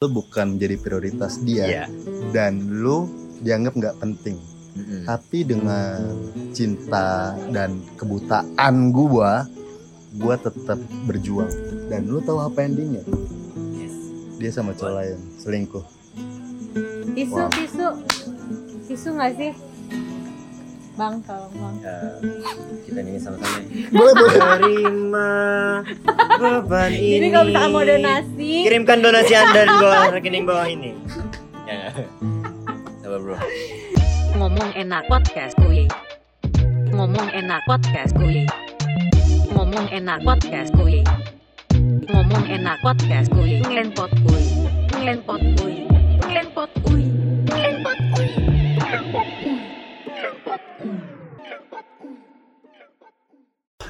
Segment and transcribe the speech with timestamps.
[0.00, 1.84] lu bukan menjadi prioritas dia Iya.
[2.32, 3.04] dan lu
[3.44, 4.40] dianggap nggak penting
[4.72, 5.04] Mm-mm.
[5.04, 6.16] tapi dengan
[6.56, 9.44] cinta dan kebutaan gua
[10.16, 11.52] gua tetap berjuang
[11.92, 13.04] dan lu tahu apa endingnya
[13.76, 13.92] Yes.
[14.40, 15.84] dia sama cowok lain selingkuh
[17.12, 17.50] Tisu, Wow.
[17.52, 17.88] tisu.
[18.88, 19.52] Tisu nggak sih?
[21.00, 21.76] Bang, tolong bang.
[21.80, 22.12] Eh,
[22.84, 23.56] kita nyanyi sama-sama.
[23.56, 23.88] ya.
[23.88, 25.32] boleh boleh Terima
[26.36, 27.16] beban ini.
[27.16, 30.92] Jadi kalau misalkan mau donasi, kirimkan donasi Anda di bawah rekening bawah ini.
[31.64, 31.88] Ya.
[33.00, 33.40] Sabar, Bro.
[34.36, 35.88] Ngomong enak podcast kuy.
[36.92, 38.44] Ngomong enak podcast kuy.
[39.56, 41.00] Ngomong enak podcast kuy.
[42.12, 43.64] Ngomong enak podcast kuy.
[43.64, 44.44] Ngelenpot kuy.
[45.00, 45.88] Ngelenpot kuy.
[46.28, 47.19] Ngelenpot kuy.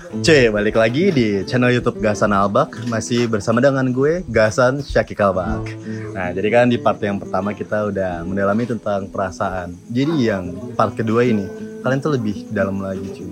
[0.01, 5.69] Cuy, balik lagi di channel YouTube Gasan Albak masih bersama dengan gue Gasan Syakik Albak.
[6.17, 9.77] Nah, jadi kan di part yang pertama kita udah mendalami tentang perasaan.
[9.93, 11.45] Jadi yang part kedua ini
[11.85, 13.29] kalian tuh lebih dalam lagi cuy.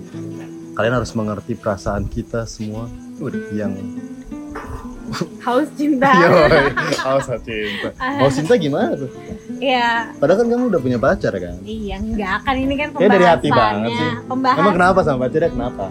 [0.77, 2.85] Kalian harus mengerti perasaan kita semua
[3.49, 3.73] yang
[5.41, 6.13] haus cinta.
[6.21, 6.69] Yoi,
[7.01, 7.89] haus cinta.
[7.97, 9.09] Haus cinta gimana tuh?
[9.59, 11.59] Iya, Padahal kan kamu udah punya pacar kan?
[11.65, 13.57] iya enggak kan ini kan Kayak dari hati pembahasannya.
[13.59, 14.11] banget sih.
[14.29, 14.61] Pembahasan.
[14.61, 15.85] Emang kenapa sama pacarnya kenapa?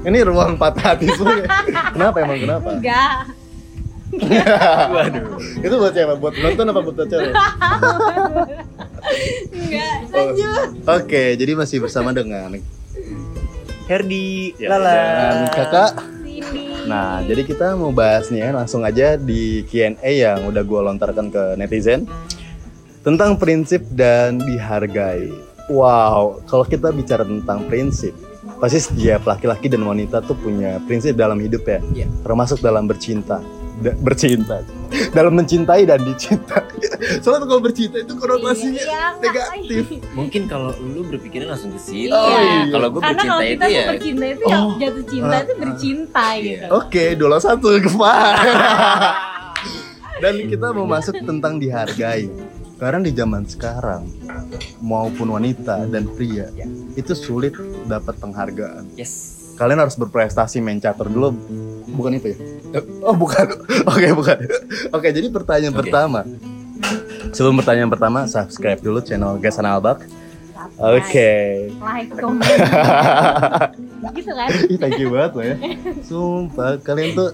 [0.00, 1.44] Ini ruang patah hati semua.
[1.44, 1.46] ya?
[1.92, 2.68] kenapa emang kenapa?
[2.72, 3.12] Enggak.
[4.90, 5.38] Waduh.
[5.60, 6.14] Itu buat siapa?
[6.16, 7.18] Buat nonton apa buat pacar?
[9.50, 9.96] Enggak.
[10.10, 10.18] Oh.
[10.32, 10.68] Lanjut.
[10.88, 12.50] Oke, jadi masih bersama dengan
[13.86, 14.94] Herdi, Ya, Lala.
[14.94, 15.92] dan kakak.
[16.22, 16.86] Cindy.
[16.86, 21.26] Nah, jadi kita mau bahas nih ya, langsung aja di Q&A yang udah gue lontarkan
[21.28, 22.06] ke netizen
[23.02, 25.28] tentang prinsip dan dihargai.
[25.68, 28.14] Wow, kalau kita bicara tentang prinsip,
[28.60, 32.06] pasti setiap laki-laki dan wanita tuh punya prinsip dalam hidup ya, Iya.
[32.22, 33.40] termasuk dalam bercinta.
[33.80, 34.60] Da- bercinta,
[35.10, 36.60] dalam mencintai dan dicinta.
[37.24, 40.04] Soalnya kalau bercinta itu konotasinya Iya, negatif.
[40.12, 42.12] Mungkin kalau lu berpikirnya langsung ke situ.
[42.12, 42.68] Oh, iya.
[42.68, 44.72] Kalau gue Karena bercinta kalau itu kita ya bercinta itu ya Oh.
[44.76, 46.44] jatuh cinta Ah, itu bercinta Iya.
[46.44, 46.64] gitu.
[46.76, 48.36] Oke, dua satu ke mana?
[50.22, 52.28] Dan kita mau masuk tentang dihargai.
[52.80, 54.08] Karena di zaman sekarang
[54.80, 56.48] maupun wanita dan pria
[56.96, 57.52] itu sulit
[57.84, 58.96] dapat penghargaan.
[58.96, 59.36] Yes.
[59.60, 61.36] Kalian harus berprestasi main catur dulu.
[61.92, 62.38] Bukan itu ya?
[63.04, 63.44] Oh, bukan.
[63.92, 64.38] Oke, bukan.
[64.96, 65.80] Oke, jadi pertanyaan Oke.
[65.84, 66.24] pertama.
[67.36, 70.08] Sebelum pertanyaan pertama, subscribe dulu channel Gasan Albak.
[70.80, 71.32] Oke.
[71.80, 72.60] Like, comment.
[74.16, 74.48] gitu kan?
[74.80, 75.56] Thank you banget loh ya.
[76.04, 77.28] Sumpah, kalian tuh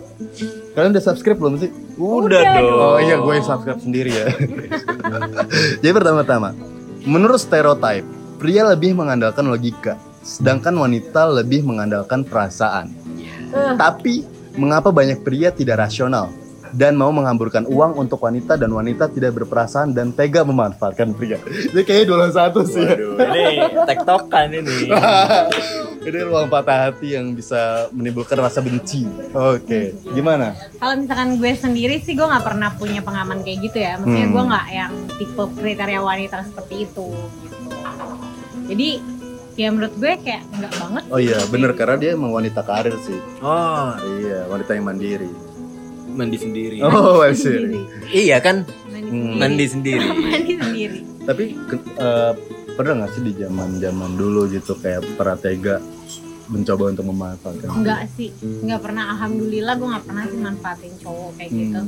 [0.75, 1.71] kalian udah subscribe belum sih?
[1.97, 2.79] Udah, Udah dong.
[2.79, 4.27] Oh iya, gue yang subscribe sendiri ya.
[5.83, 6.53] Jadi pertama-tama,
[7.07, 8.07] menurut stereotype,
[8.39, 12.93] pria lebih mengandalkan logika, sedangkan wanita lebih mengandalkan perasaan.
[13.51, 14.27] Eh, Tapi,
[14.59, 16.31] mengapa banyak pria tidak rasional
[16.77, 21.41] dan mau menghamburkan uang untuk wanita dan wanita tidak berperasaan dan tega memanfaatkan pria?
[21.41, 22.79] Ini kayaknya dua satu sih.
[22.79, 22.93] ya.
[22.93, 23.45] Waduh, ini
[23.87, 24.77] tektokan ini.
[26.07, 29.03] Ini ruang patah hati yang bisa menimbulkan rasa benci.
[29.33, 30.55] Oke, gimana?
[30.79, 34.31] kalau misalkan gue sendiri sih gue nggak pernah punya pengalaman kayak gitu ya maksudnya Hmm.
[34.31, 37.07] gue nggak yang tipe kriteria wanita seperti itu
[37.43, 37.57] gitu
[38.67, 38.89] jadi
[39.55, 43.19] ya menurut gue kayak nggak banget Oh iya, bener karena dia emang wanita karir sih.
[43.41, 45.31] Oh, Iya, wanita yang mandiri.
[46.17, 46.77] Mandi sendiri.
[46.81, 47.81] Oh, I sendiri.
[48.09, 48.65] Iya kan?
[48.89, 49.37] mandi Hmm.
[49.37, 50.07] sendiri Mandi sendiri.
[50.27, 51.45] mandi sendiri Tapi
[51.97, 52.33] eh,
[52.73, 55.79] pernah nggak sih di zaman-zaman dulu gitu kayak para tega
[56.47, 57.67] mencoba untuk memanfaatkan?
[57.73, 61.59] enggak sih nggak pernah alhamdulillah gue nggak pernah sih manfaatin cowok kayak Hmm.
[61.59, 61.81] gitu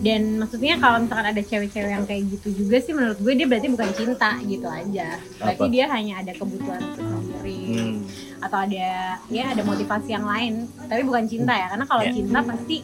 [0.00, 3.68] dan maksudnya kalau misalkan ada cewek-cewek yang kayak gitu juga sih menurut gue dia berarti
[3.68, 5.68] bukan cinta gitu aja berarti Apa?
[5.68, 7.96] dia hanya ada kebutuhan sendiri Hmm.
[8.38, 8.88] atau ada
[9.28, 10.52] ya ada motivasi yang lain
[10.82, 12.12] tapi bukan cinta ya karena kalau Ya.
[12.12, 12.76] cinta pasti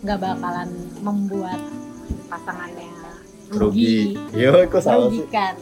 [0.00, 0.68] nggak bakalan
[1.04, 1.60] membuat
[2.32, 2.88] pasangannya
[3.50, 4.14] Rugi.
[4.14, 5.26] rugi Yo, kok sama sih?
[5.26, 5.54] merugikan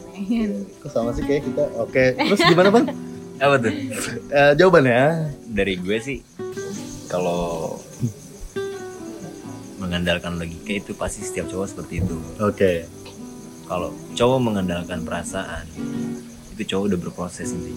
[0.79, 1.63] Kok sama sih kayak kita?
[1.81, 2.85] Oke, terus gimana bang?
[3.43, 3.73] Apa tuh?
[4.29, 5.33] Eh, jawabannya?
[5.49, 6.19] Dari gue sih
[7.09, 7.75] kalau
[9.81, 12.17] mengandalkan logika itu pasti setiap cowok seperti itu.
[12.39, 12.85] Oke.
[13.65, 15.65] Kalau cowok mengandalkan perasaan
[16.53, 17.73] itu cowok udah berproses nanti.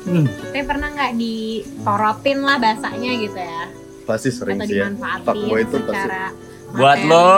[0.00, 3.64] Hmm, tapi pernah nggak ditorotin lah bahasanya gitu ya
[4.02, 4.86] pasti sering atau sih ya.
[4.86, 5.90] dimanfaatin Fuckboy itu pasti.
[5.90, 6.22] secara
[6.70, 7.30] Buat lo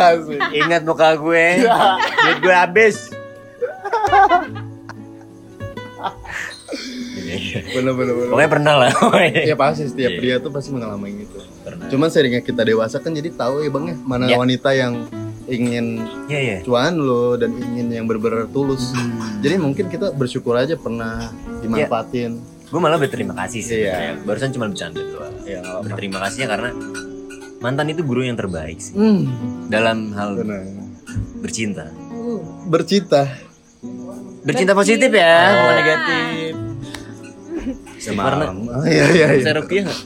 [0.60, 1.46] ingat muka gue,
[2.18, 2.96] duit gue habis.
[7.72, 8.28] Bener bener bener.
[8.28, 8.90] Pokoknya pernah lah.
[9.48, 10.18] Ya pasti setiap Iya.
[10.18, 11.38] pria tuh pasti mengalami itu.
[11.62, 11.86] pernah.
[11.88, 14.36] Cuman seringnya kita dewasa kan jadi tahu ya bang ya mana Ya.
[14.36, 15.04] wanita yang
[15.44, 16.56] ingin Iya iya.
[16.62, 18.92] cuan lo dan ingin yang benar-benar tulus.
[18.92, 19.40] Hmm.
[19.40, 21.28] Jadi mungkin kita bersyukur aja pernah
[21.60, 22.40] dimanfaatin.
[22.72, 23.84] Gue malah berterima kasih sih.
[23.84, 24.16] Iya.
[24.24, 25.36] Barusan cuma bercanda doang.
[25.44, 25.92] Ya apa-apa.
[25.92, 26.70] Berterima kasihnya karena
[27.60, 28.96] mantan itu guru yang terbaik sih.
[28.96, 29.28] Hmm,
[29.68, 30.64] Dalam hal benar.
[31.44, 31.92] bercinta.
[32.64, 33.28] Bercinta.
[34.42, 36.52] Bercinta positif ya, bukan negatif.
[38.00, 38.56] Semalam.
[38.66, 39.38] Oh, iya iya iya.
[39.38, 40.00] bisa rupiah nggak?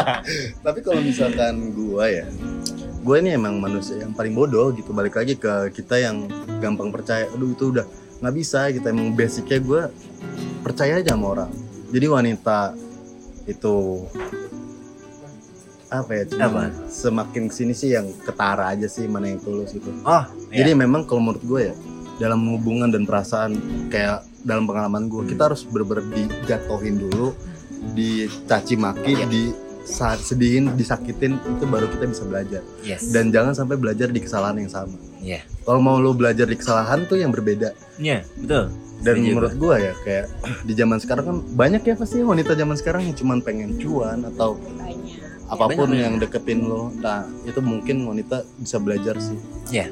[0.66, 2.26] Tapi kalau misalkan gua ya,
[3.04, 4.90] gue ini emang manusia yang paling bodoh gitu.
[4.90, 6.24] Balik lagi ke kita yang
[6.58, 7.28] gampang percaya.
[7.30, 7.86] Aduh itu udah
[8.18, 8.82] nggak bisa gitu.
[8.90, 9.82] Emang basicnya gue
[10.64, 11.67] percaya aja sama orang.
[11.88, 12.76] Jadi wanita
[13.44, 14.04] itu
[15.88, 16.24] apa ya?
[16.28, 16.62] Cuma Apa?
[16.86, 19.88] Semakin ke sini sih yang ketara aja sih mana yang tulus gitu.
[20.04, 21.74] Oh, Jadi memang kalau menurut gue ya
[22.18, 23.56] dalam hubungan dan perasaan
[23.88, 27.32] kayak dalam pengalaman gue kita harus bener-bener dijatohin dulu,
[27.96, 29.26] dicaci maki, Iya.
[29.26, 29.42] di
[29.88, 32.60] saat sedihin, disakitin itu baru kita bisa belajar.
[32.84, 33.08] yes.
[33.08, 34.92] Dan jangan sampai belajar di kesalahan yang sama.
[35.24, 35.40] Iya.
[35.64, 37.72] Kalau mau lo belajar di kesalahan tuh yang berbeda.
[37.96, 38.68] Iya, betul.
[38.98, 40.26] Dan Setuju menurut gue ya kayak
[40.68, 44.58] di zaman sekarang kan banyak ya pasti wanita zaman sekarang yang cuman pengen cuan atau
[44.58, 46.02] banyak apa pun benar.
[46.04, 46.92] yang deketin lo.
[46.98, 49.38] Nah itu mungkin wanita bisa belajar sih.
[49.72, 49.88] Iya.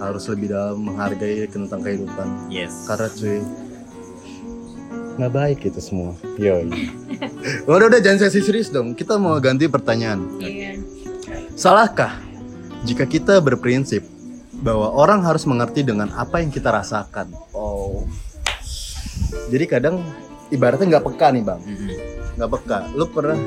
[0.00, 2.50] Harus lebih dalam menghargai tentang kehidupan.
[2.50, 2.88] Yes.
[2.88, 3.40] Karena cuy
[5.20, 6.16] nggak baik itu semua.
[6.40, 6.64] Yo.
[7.68, 8.96] udah udah jangan sesi serius dong.
[8.96, 10.40] Kita mau ganti pertanyaan.
[10.40, 10.80] iya
[11.60, 12.16] Salahkah
[12.88, 14.00] jika kita berprinsip
[14.64, 17.36] bahwa orang harus mengerti dengan apa yang kita rasakan?
[17.52, 18.08] Oh.
[19.50, 19.98] Jadi kadang
[20.48, 21.60] ibaratnya nggak peka nih bang,
[22.36, 22.78] nggak peka.
[22.92, 23.38] Lu pernah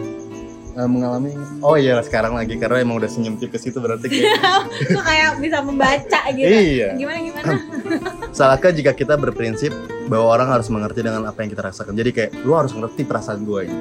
[0.74, 1.32] eh, mengalami?
[1.60, 4.36] Oh iya sekarang lagi karena emang udah senyum tipis itu berarti kayak
[4.90, 6.94] Lu kayak bisa membaca gitu Iya.
[6.94, 7.52] gimana gimana
[8.34, 9.70] Salahkah jika kita berprinsip
[10.06, 11.94] bahwa orang harus mengerti dengan apa yang kita rasakan?
[11.94, 13.78] Jadi kayak lu harus ngerti perasaan gue ini.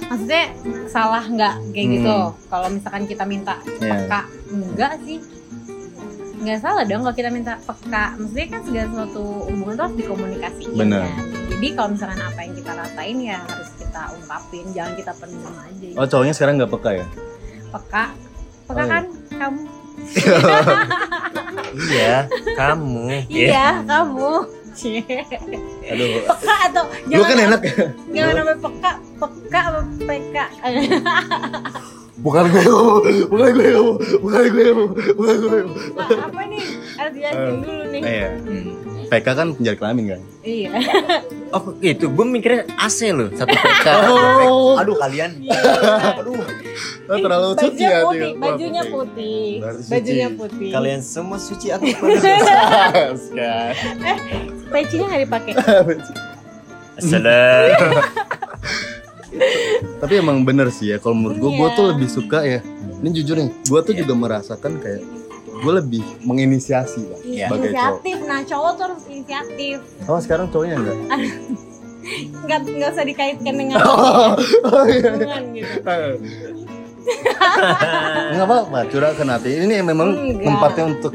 [0.00, 0.44] maksudnya
[0.86, 1.92] salah nggak kayak Hmm.
[1.92, 2.16] gitu
[2.46, 4.06] kalau misalkan kita minta Iya.
[4.06, 5.18] peka enggak sih
[6.38, 10.70] nggak salah dong kalau kita minta peka maksudnya kan segala sesuatu hubungan tuh harus dikomunikasiin
[10.72, 11.02] Benar.
[11.02, 11.24] kan?
[11.48, 15.88] jadi kalau misalkan apa yang kita rasain ya harus kita ungkapin jangan kita pendam aja
[15.94, 17.06] Oh cowoknya sekarang nggak peka ya?
[17.68, 18.04] peka
[18.64, 18.86] peka Oh, iya.
[18.86, 19.60] kan kamu
[21.90, 22.16] Iya,
[22.54, 23.04] kamu.
[23.28, 24.30] iya kamu
[25.88, 26.08] Aduh.
[26.26, 27.74] peka atau Lu kan enak ya?
[28.10, 30.44] jangan namanya peka peka apa peka
[32.18, 32.66] Bukan gue,
[33.30, 33.70] bukan gue,
[34.18, 34.68] bukan gue,
[35.14, 35.60] bukan gue.
[35.94, 36.62] Nah, apa nih
[36.98, 38.28] harus jelasin dulu nih Iya.
[38.42, 38.74] Hmm.
[39.08, 40.20] PK kan penjara kelamin kan?
[40.42, 40.68] iya
[41.56, 43.86] Oh itu, gue mikirnya AC loh, satu PK.
[44.10, 44.74] Oh.
[44.74, 45.46] Aduh kalian.
[46.18, 46.42] Aduh.
[47.08, 53.16] Oh, terlalu suci ya putih bajunya putih bajunya putih Kalian semua suci aku Kan.
[54.68, 57.90] pecinya nggak dipakai Assalamualaikum.
[59.98, 61.74] Tapi emang bener sih ya kalau menurut gue, gue Iya.
[61.74, 62.58] tuh lebih suka ya.
[62.98, 65.00] Ini jujur nih, gue tuh juga merasakan kayak
[65.58, 67.46] gue lebih menginisiasi lah Iya.
[67.46, 67.74] sebagai cowok.
[67.98, 69.76] inisiatif nah cowok tuh harus inisiatif
[70.06, 70.96] Oh sekarang cowoknya enggak?
[72.40, 74.32] nggak nggak usah dikaitkan dengan oh
[74.86, 75.08] iya.
[75.08, 75.68] hubungan gitu
[78.28, 79.48] Enggak apa-apa, curahkan hati.
[79.58, 80.44] Ini memang Enggak.
[80.44, 81.12] tempatnya untuk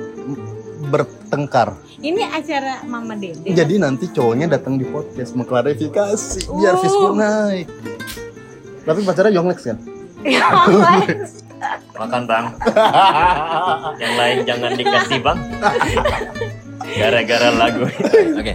[0.85, 1.69] bertengkar.
[2.03, 6.79] Ini acara mama dede Jadi nanti cowoknya datang di podcast mengklarifikasi biar Oh.
[6.79, 7.67] Facebook naik.
[8.83, 9.77] Tapi pacarnya Yonglex kan?
[10.21, 11.47] Alex.
[11.95, 12.45] Makan bang.
[13.95, 15.39] Yang lain jangan dikasih bang.
[16.83, 17.87] Gara-gara lagu.
[18.35, 18.53] Oke.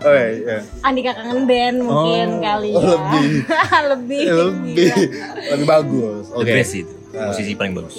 [0.00, 0.60] Oh iya.
[0.80, 3.30] Andika kangen band mungkin Oh, kali ya lebih.
[3.90, 4.96] lebih lebih gila.
[5.50, 6.24] lebih bagus.
[6.28, 6.52] The Oke.
[6.52, 6.92] best itu.
[7.10, 7.96] Musisi paling bagus.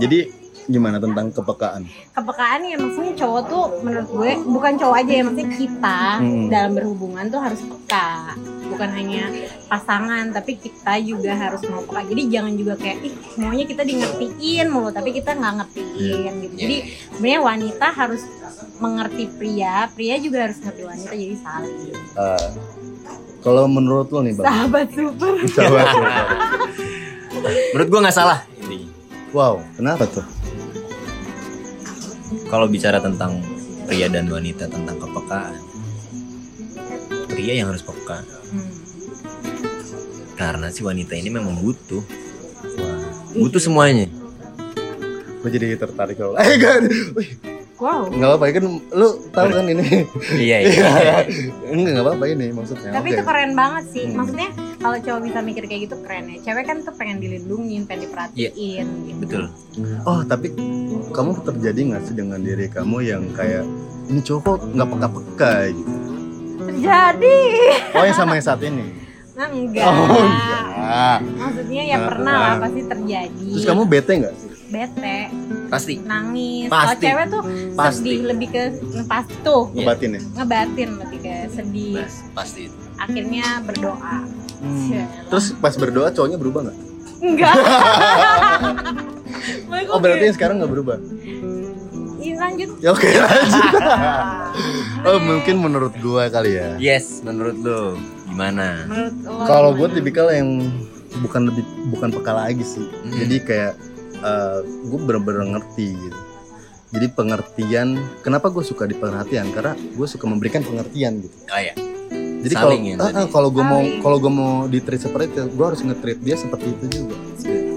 [0.00, 0.18] Jadi
[0.68, 1.88] gimana tentang kepekaan?
[2.12, 6.46] kepekaan ya maksudnya cowok tuh menurut gue bukan cowok aja ya maksudnya kita Hmm.
[6.48, 8.36] dalam berhubungan tuh harus peka
[8.68, 9.32] bukan hanya
[9.64, 13.94] pasangan tapi kita juga harus mau peka jadi jangan juga kayak ih semuanya kita di
[13.96, 16.76] ngertiin mulu tapi kita nggak ngertiin gitu jadi
[17.10, 18.22] sebenarnya wanita harus
[18.76, 21.76] mengerti pria pria juga harus ngerti wanita jadi saling
[22.14, 22.48] Eh,
[23.38, 26.02] kalau menurut lo nih bang, sahabat super sahabat lo.
[27.72, 28.38] Menurut gua nggak salah.
[28.60, 28.90] Ini.
[29.30, 30.26] Wow, kenapa tuh?
[32.48, 33.44] Kalau bicara tentang
[33.84, 35.54] pria dan wanita tentang kepekaan,
[37.28, 38.64] pria yang harus peka Hmm.
[40.32, 42.00] karena si wanita ini memang butuh,
[43.34, 44.08] butuh semuanya.
[45.38, 46.32] Gue jadi tertarik kalau.
[46.40, 46.82] Eh kan,
[47.76, 49.84] wow nggak apa-apa kan lu tahu kan ini.
[50.32, 50.88] Iya iya.
[51.68, 52.90] Enggak nggak apa-apa ini maksudnya.
[52.90, 53.14] tapi Oke.
[53.14, 54.16] itu keren banget sih Hmm.
[54.16, 58.06] maksudnya kalau cowok bisa mikir kayak gitu keren ya cewek kan tuh pengen dilindungin pengen
[58.06, 59.18] diperhatiin gitu.
[59.20, 59.44] Betul.
[60.04, 60.54] Oh tapi
[61.08, 63.66] kamu terjadi nggak sih dengan diri kamu yang kayak
[64.06, 65.92] ini cowok nggak peka-peka gitu?
[66.60, 67.38] terjadi
[67.92, 68.86] Oh yang sama yang saat ini.
[69.32, 71.18] nah enggak Oh enggak.
[71.32, 74.48] maksudnya ya Nah, pernah lah pasti terjadi Terus kamu bete nggak sih?
[74.68, 75.18] bete
[75.68, 75.94] Pasti.
[76.00, 77.04] nangis kalau Pasti.
[77.04, 77.42] cewek tuh
[77.72, 77.96] Pasti.
[78.02, 78.62] sedih lebih ke
[79.04, 79.62] pasti tuh.
[79.72, 80.20] Ngebatin ya?
[80.34, 82.64] ngebatin lebih ke sedih Pasti
[82.96, 84.16] akhirnya berdoa
[84.58, 84.88] Hmm.
[84.90, 85.08] Cielah.
[85.30, 86.78] Terus pas berdoa cowoknya berubah nggak?
[87.18, 87.54] enggak
[89.92, 90.98] Oh berarti yang sekarang nggak berubah?
[92.18, 92.68] lanjut lanjut.
[92.78, 93.72] Ya oke lanjut.
[95.08, 96.78] oh mungkin menurut gue kali ya.
[96.78, 97.98] Yes, menurut lo
[98.28, 98.86] gimana?
[98.86, 99.14] Menurut
[99.46, 99.96] Kalau gue gimana?
[99.98, 100.70] tipikal yang
[101.24, 102.86] bukan lebih bukan peka lagi sih.
[102.86, 103.16] Hmm.
[103.18, 103.74] Jadi kayak
[104.86, 106.18] gue bener-bener ngerti gitu.
[106.88, 109.52] Jadi pengertian, kenapa gue suka di pengertian?
[109.52, 111.36] Karena gue suka memberikan pengertian gitu.
[111.52, 111.76] Oh ya.
[112.38, 113.32] Jadi kalau Saling ya ah, ah, tadi.
[113.32, 116.66] kalau gue mau kalau gue mau di treat seperti itu, gue harus nge-treat dia seperti
[116.70, 117.14] itu juga.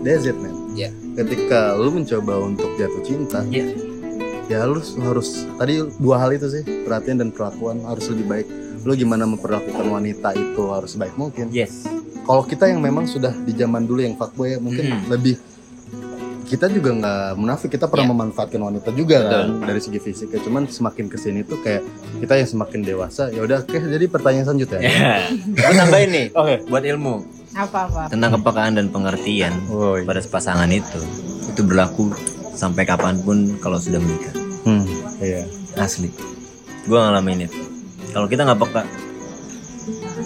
[0.01, 0.53] That's it man.
[0.71, 0.89] Iya.
[1.13, 3.73] Ketika lu mencoba untuk jatuh cinta, Iya.
[4.47, 8.47] ya lu harus tadi dua hal itu sih perhatian dan perlakuan harus lebih baik.
[8.81, 11.49] Lu gimana memperlakukan wanita itu harus baik mungkin.
[11.49, 11.85] Yes.
[12.21, 15.09] Kalau kita yang memang sudah di zaman dulu yang fuckboy ya mungkin Hmm.
[15.09, 15.37] lebih
[16.51, 18.13] kita juga nggak munafik kita pernah Iya.
[18.13, 19.65] memanfaatkan wanita juga kan Betul.
[19.65, 21.79] dari segi fisiknya cuman semakin ke sini tuh kayak
[22.19, 25.31] kita yang semakin dewasa ya udah oke jadi pertanyaan selanjutnya Ya.
[25.31, 27.15] Gue tambahin nih oke buat ilmu
[27.51, 28.01] apa apa?
[28.07, 30.03] tentang kepekaan dan pengertian oh iya.
[30.03, 30.99] pada pasangan itu.
[31.47, 32.11] Itu berlaku
[32.53, 34.31] sampai kapan pun kalau sudah menikah.
[34.63, 34.83] Hmm,
[35.17, 35.43] iya
[35.75, 36.11] Asli.
[36.81, 37.59] Gue ngalamin itu.
[38.09, 38.83] Kalau kita nggak peka,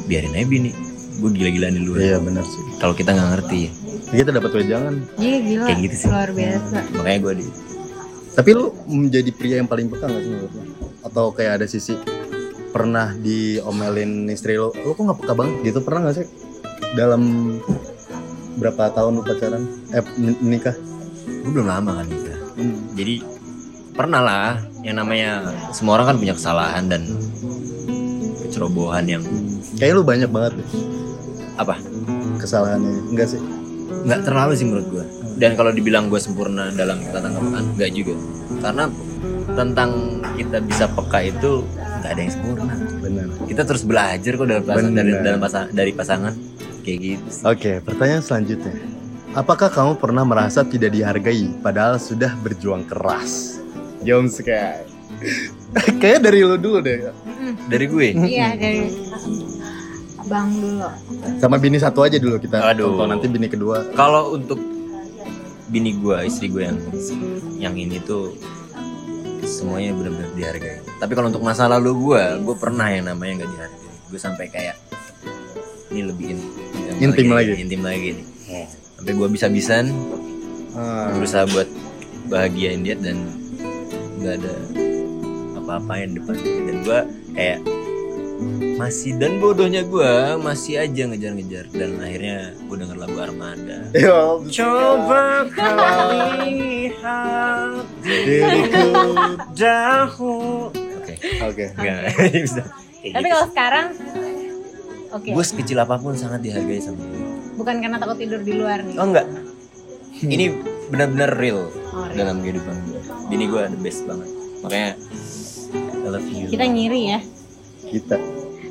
[0.05, 0.72] biarin aja bini.
[1.15, 1.98] Gue gila-gilaan di luar.
[1.98, 3.62] iya benar sih Kalau kita nggak ngerti,
[4.08, 5.66] kita dapat wejangan Iya gila.
[5.66, 6.08] Kayak gitu sih.
[6.08, 6.78] Luar biasa.
[6.94, 7.48] makanya gue di.
[8.32, 10.64] tapi lu menjadi pria yang paling peka nggak sih menurut lu
[11.02, 11.96] atau kayak ada sisi
[12.70, 16.28] pernah diomelin istri lu lu kok nggak peka banget gitu pernah nggak sih
[16.94, 17.22] dalam
[18.56, 20.76] berapa tahun lu pacaran eh men- menikah
[21.26, 22.38] Gue belum lama kan nikah.
[22.54, 22.78] Hmm.
[22.94, 23.22] Jadi
[23.92, 24.50] pernah lah
[24.82, 25.32] yang namanya
[25.72, 27.02] semua orang kan punya kesalahan dan
[28.42, 29.24] kecerobohan yang
[29.76, 30.70] Kayaknya lu banyak banget deh
[31.56, 31.76] apa
[32.38, 33.40] kesalahannya enggak sih
[34.06, 38.16] nggak terlalu sih menurut gue dan kalau dibilang gue sempurna dalam tentang kepekaan nggak juga.
[38.64, 38.84] Karena
[39.56, 39.90] tentang
[40.40, 41.52] kita bisa peka itu
[42.00, 42.74] nggak ada yang sempurna.
[43.04, 43.28] Benar.
[43.44, 46.34] Kita terus belajar kok dari pasangan dari, dalam pasang, dari pasangan.
[46.86, 47.44] Kayak gitu sih.
[47.44, 48.76] oke pertanyaan selanjutnya.
[49.36, 53.60] Apakah kamu pernah merasa tidak dihargai padahal sudah berjuang keras?
[54.08, 54.88] Jones kayak
[56.00, 57.12] kayak dari lu dulu deh.
[57.68, 58.08] Dari gue?
[58.16, 58.88] Iya dari
[60.25, 60.89] abang dulu.
[61.38, 62.58] sama bini satu aja dulu kita.
[62.65, 62.91] Aduh.
[62.91, 63.86] tonton nanti bini kedua.
[63.94, 64.58] Kalau untuk
[65.65, 66.77] bini gue istri gue yang
[67.55, 68.34] yang ini tuh
[69.41, 70.82] semuanya benar-benar dihargai.
[70.98, 73.94] Tapi kalau untuk masa lalu gue gue pernah yang namanya nggak dihargai.
[74.10, 74.75] Gue sampai kayak
[75.89, 76.53] ini lebih in-
[76.96, 77.51] Intim lagi.
[77.51, 78.25] nih, intim lagi nih.
[78.96, 79.86] Sampai gue bisa-bisan
[80.75, 81.70] Ah, berusaha buat
[82.27, 83.15] bahagiain dia dan
[84.17, 84.53] nggak ada
[85.55, 86.36] apa-apa yang depan.
[86.36, 87.00] Dan gue
[87.32, 87.60] kayak
[88.75, 91.65] masih dan bodohnya gue masih aja ngejar-ngejar.
[91.70, 93.77] Dan akhirnya gue denger lagu Armada.
[93.92, 96.12] Yo, Coba kau
[96.44, 98.86] lihat diriku.
[99.51, 100.70] dahulu
[101.42, 101.92] Oke, oke.
[102.12, 102.62] Tapi gitu.
[103.06, 103.86] kalau sekarang
[105.13, 107.24] Oke, Gue sekecil apa pun sangat dihargai sama gue
[107.56, 109.00] bukan karena takut tidur di luar nih.
[109.00, 109.24] Oh enggak
[110.18, 110.46] Ini
[110.88, 112.18] benar-benar real Oh, real.
[112.18, 114.27] dalam kehidupan gue Bini gue the best banget.
[114.60, 114.92] Makanya
[115.77, 116.48] I love you.
[116.48, 117.20] Kita ngiri ya.
[117.88, 118.18] Kita.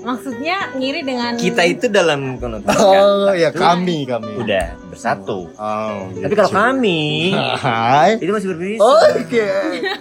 [0.04, 4.36] Maksudnya ngiri dengan Kita itu dalam konotasi oh kata ya kami kami.
[4.36, 5.48] Udah bersatu.
[5.50, 6.28] Oh gitu.
[6.28, 8.20] Tapi kalau kami hai.
[8.20, 9.44] Itu masih berpisah oke.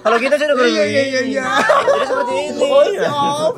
[0.03, 1.45] Kalau kita sudah Oh, iya iya iya iya.
[1.55, 2.59] Jadi seperti ini.
[2.61, 3.55] Oh siap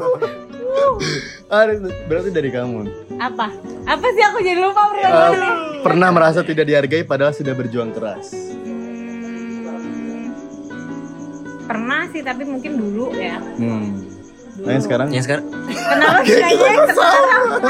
[1.45, 1.65] Ah,
[2.05, 2.89] berarti dari kamu.
[3.15, 3.47] Apa?
[3.85, 5.81] Apa sih aku jadi lupa Eh, pertanyaannya?
[5.81, 8.33] pernah merasa tidak dihargai padahal sudah berjuang keras?
[9.65, 10.29] Hmm,
[11.63, 13.37] pernah sih tapi mungkin dulu ya.
[13.39, 14.14] hmm.
[14.65, 17.43] Nah yang sekarang Yang sekarang Kenapa sih kayaknya yang sekarang?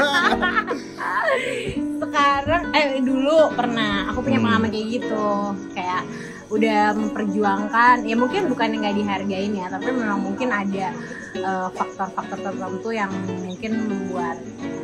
[1.96, 4.44] sekarang eh dulu pernah aku punya Hmm.
[4.48, 5.26] pengalaman kayak gitu
[5.72, 6.02] kayak
[6.46, 10.94] udah memperjuangkan ya mungkin bukan yang nggak dihargain ya tapi memang mungkin ada
[11.34, 13.10] eh, faktor-faktor tertentu yang
[13.42, 14.38] mungkin membuat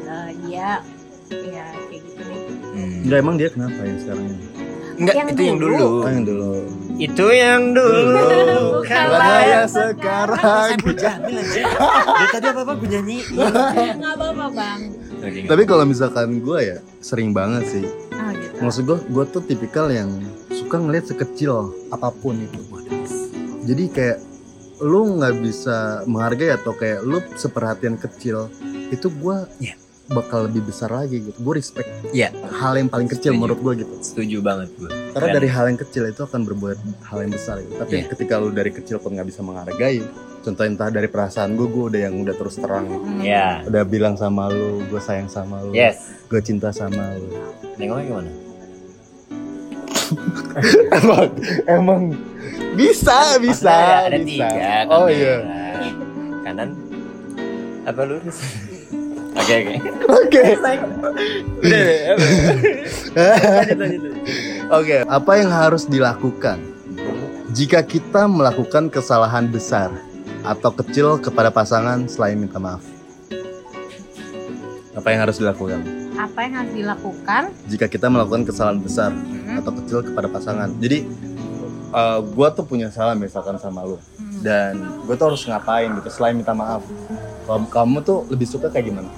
[0.05, 0.83] eh, dia
[1.31, 2.41] ya kayak gitu nih
[3.07, 3.15] hmm.
[3.15, 4.72] Emang dia kenapa yang sekarang ini?
[4.99, 5.77] Enggak, Yang itu yang dulu.
[5.83, 6.51] Oh, yang dulu.
[6.93, 8.27] Itu yang dulu.
[8.93, 10.77] Kalau yang sekarang.
[10.79, 11.63] Gue jamin aja.
[11.73, 13.19] Dari tadi apa-apa gue nyanyi.
[14.01, 14.81] nggak apa-apa bang
[15.23, 17.85] Tapi kalau misalkan gue ya sering banget sih.
[18.11, 20.11] ah gitu Maksud gue, gue tuh tipikal yang
[20.51, 22.59] suka ngeliat sekecil apa pun itu.
[23.63, 24.19] Jadi kayak
[24.83, 28.51] lu nggak bisa menghargai atau kayak lu seperhatian kecil
[28.91, 29.75] itu gue Iya.
[30.13, 31.39] Bakal lebih besar lagi gitu.
[31.39, 32.31] Gue respect Iya.
[32.53, 33.41] hal yang paling kecil Setuju.
[33.41, 33.95] menurut gue gitu.
[33.99, 34.91] Setuju banget gue.
[35.11, 35.35] Karena Keren.
[35.35, 37.75] dari hal yang kecil itu akan berbuat hal yang besar gitu.
[37.75, 38.09] Tapi Iya.
[38.09, 40.01] ketika lu dari kecil pun nggak bisa menghargai,
[40.41, 43.21] contoh entah dari perasaan gue, gue udah yang udah terus terang, Hmm.
[43.21, 43.61] Ya.
[43.63, 46.01] udah bilang sama lu, gue sayang sama lu, Yes.
[46.27, 47.29] gue cinta sama lu.
[47.75, 48.31] Nengoknya gimana?
[50.95, 51.29] emang,
[51.67, 52.03] emang
[52.75, 54.29] bisa, bisa, Maksudnya ada, ada bisa.
[54.45, 54.77] tiga.
[54.91, 55.37] oh iya,
[56.43, 56.71] Kanan.
[57.83, 58.39] Apa lurus?
[59.33, 59.75] Oke oke.
[60.13, 60.43] oke,
[64.71, 64.97] oke.
[65.09, 66.59] Apa yang harus dilakukan
[67.53, 69.93] Jika kita melakukan kesalahan besar
[70.41, 72.81] atau kecil kepada pasangan selain minta maaf.
[74.93, 75.81] Apa yang harus dilakukan?
[76.17, 77.43] Apa yang harus dilakukan?
[77.69, 79.13] Jika kita melakukan kesalahan besar
[79.53, 79.61] Hmm.
[79.61, 80.73] atau kecil kepada pasangan.
[80.81, 81.05] Jadi
[81.93, 84.41] uh, gue tuh punya salah misalkan sama lu Hmm.
[84.41, 84.73] dan
[85.05, 86.81] gue tuh harus ngapain gitu selain minta maaf.
[86.81, 89.11] Kalau kamu tuh lebih suka kayak gimana?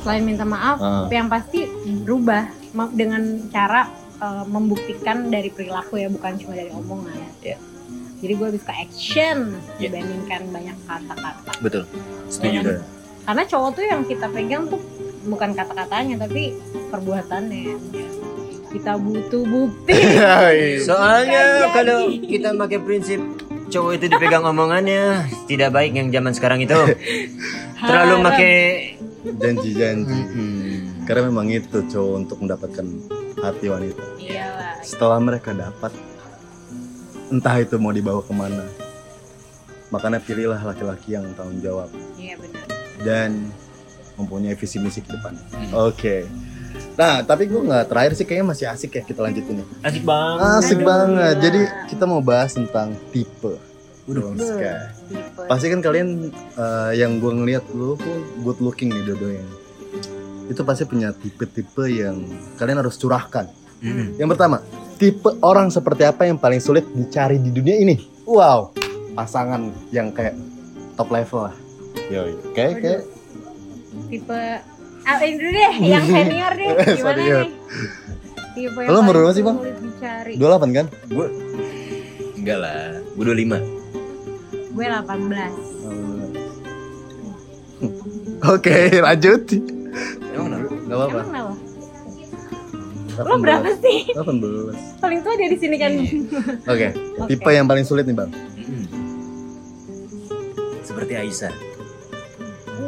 [0.00, 1.04] Selain minta maaf, Ah.
[1.08, 1.68] yang pasti
[2.04, 2.48] berubah
[2.90, 3.84] dengan cara
[4.16, 7.20] uh, membuktikan dari perilaku ya, bukan cuma dari omongan.
[7.40, 7.58] Iya.
[8.20, 9.38] Jadi gue lebih suka action
[9.76, 9.88] Iya.
[9.88, 11.52] dibandingkan banyak kata-kata.
[11.60, 11.82] Betul.
[12.28, 12.58] Setuju.
[12.60, 12.80] Iya.
[13.20, 14.80] Karena cowok tuh yang kita pegang tuh
[15.22, 16.56] bukan kata-katanya tapi
[16.88, 17.76] perbuatannya.
[18.70, 19.98] Kita butuh bukti.
[20.88, 23.20] Soalnya Nggak kalau kita pakai prinsip
[23.70, 26.74] cowok itu dipegang omongannya tidak baik yang zaman sekarang itu
[27.86, 28.54] terlalu pakai
[29.20, 30.16] Janji-janji.
[30.16, 31.04] Mm-mm.
[31.04, 32.86] Karena memang itu cowok untuk mendapatkan
[33.36, 34.04] hati wanita.
[34.16, 34.80] Iyalah.
[34.80, 35.92] Setelah mereka dapat,
[37.28, 38.64] entah itu mau dibawa ke mana.
[39.92, 42.64] Makanya pilihlah laki-laki yang tanggung jawab Iya benar.
[43.04, 43.30] dan
[44.16, 45.36] mempunyai visi misi ke depan.
[45.52, 45.92] Hmm.
[45.92, 46.24] Oke.
[47.00, 49.66] Nah, tapi gue nggak terakhir sih kayaknya masih asik ya kita lanjutin ya.
[49.88, 51.34] asik banget Asik banget.
[51.40, 53.56] Jadi kita mau bahas tentang tipe.
[54.04, 55.42] Udah, Tipe.
[55.48, 57.96] Pasti kan kalian eh, yang gue ngeliat lu
[58.44, 59.44] good looking nih dodonya.
[60.50, 62.20] Itu pasti punya tipe-tipe yang
[62.60, 63.48] kalian harus curahkan.
[63.80, 64.20] Mm.
[64.20, 64.56] Yang pertama,
[65.00, 67.96] tipe orang seperti apa yang paling sulit dicari di dunia ini?
[68.28, 68.76] Wow,
[69.16, 70.36] pasangan yang kayak
[70.98, 71.56] top level lah.
[72.10, 73.00] Yoi, kayak kayak
[74.10, 74.40] tipe
[75.02, 77.40] ah, ini dulu deh yang senior deh gimana Senior.
[77.40, 77.50] nih
[78.50, 79.56] tipe Lo umur berapa sih, Bang?
[79.62, 80.86] dicari 28 kan?
[81.06, 81.26] gue
[82.36, 83.62] enggak lah gue 25
[84.70, 85.70] gue 18
[88.42, 89.52] Oke, lanjut.
[90.32, 90.68] emang kenapa?
[90.80, 91.20] Gak apa-apa.
[91.22, 91.48] emang
[93.10, 94.96] kenapa lo berapa sih 18.
[94.98, 95.92] paling tua dia di sini kan
[96.72, 96.86] Oke,
[97.26, 98.30] tipe yang paling sulit nih bang.
[98.58, 98.86] Mm.
[100.82, 101.52] seperti Aisyah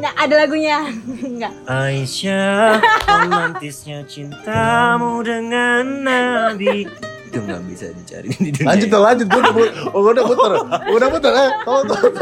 [0.03, 0.77] nggak ada lagunya
[1.39, 2.75] nggak Aisyah
[3.07, 6.83] romantisnya cintamu dengan Nabi
[7.23, 9.25] itu nggak bisa dicari di dunia Lanjut tuh, lanjut.
[9.25, 11.31] Gue udah, put- oh, gua udah puter, Gua udah puter.
[11.33, 12.13] Eh, tolong, tolong,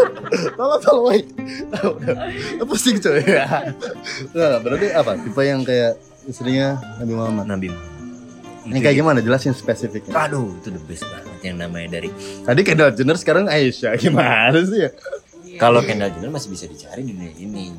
[0.56, 1.20] tolong, tolong, woi.
[1.84, 2.16] Udah,
[2.64, 3.20] pusing coy.
[4.32, 5.20] Nah, berarti apa?
[5.20, 7.44] Tipe yang kayak istrinya Nabi Muhammad.
[7.44, 7.68] Nabi
[8.72, 9.20] Ini kayak gimana?
[9.20, 10.16] Jelasin spesifiknya.
[10.16, 12.08] aduh itu the best banget yang namanya dari
[12.48, 14.00] Tadi Kendall Jenner, sekarang Aisyah.
[14.00, 14.96] Gimana sih ya?
[15.58, 17.74] Kalau Kendall Jenner masih bisa dicari di dunia ini.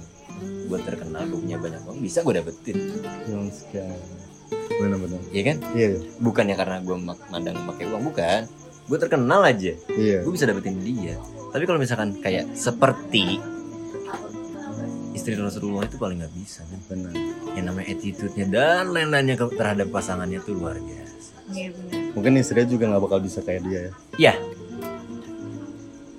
[0.67, 2.77] Buat terkenal gue punya banyak uang bisa gue dapetin.
[3.31, 3.95] Yang sekian.
[4.53, 5.21] Benar-benar.
[5.31, 5.57] ya kan?
[5.73, 6.97] Iya, bukannya karena gue
[7.31, 8.43] mandang pakai uang bukan.
[8.91, 9.73] Gue terkenal aja.
[9.93, 10.27] Iya.
[10.27, 11.15] gue bisa dapetin dia.
[11.53, 13.39] Tapi kalau misalkan kayak seperti
[15.13, 16.81] istri Rasulullah itu paling nggak bisa kan?
[16.91, 17.15] Benar.
[17.53, 21.33] yang namanya attitude-nya dan lain-lainnya terhadap pasangannya tuh luar biasa.
[21.53, 22.17] Iya benar.
[22.17, 23.93] Mungkin istrinya juga nggak bakal bisa kayak dia ya.
[24.17, 24.35] ya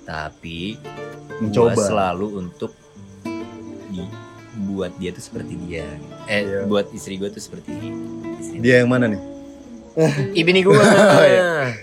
[0.04, 0.76] tapi
[1.36, 1.72] Mencoba.
[1.72, 2.70] gua selalu untuk
[3.88, 4.12] di-
[4.66, 5.82] buat dia tuh seperti dia
[6.26, 6.58] eh Iya.
[6.64, 7.74] buat istri gue tuh seperti
[8.38, 9.20] istri Dia yang mana nih?
[10.40, 10.74] ibini gue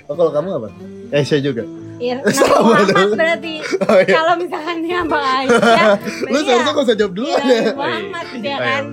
[0.05, 0.69] Oh, kalau kamu apa?
[1.09, 1.63] Aisyah juga.
[1.97, 3.11] Iya, Nabi Sama Muhammad dong.
[3.13, 4.13] berarti Oh, iya.
[4.13, 5.87] kalau misalkan dia Bang Aisyah
[6.25, 7.51] Lu seharusnya gak usah jawab dulu Iya, aja.
[7.61, 8.83] Nabi Muhammad ya kan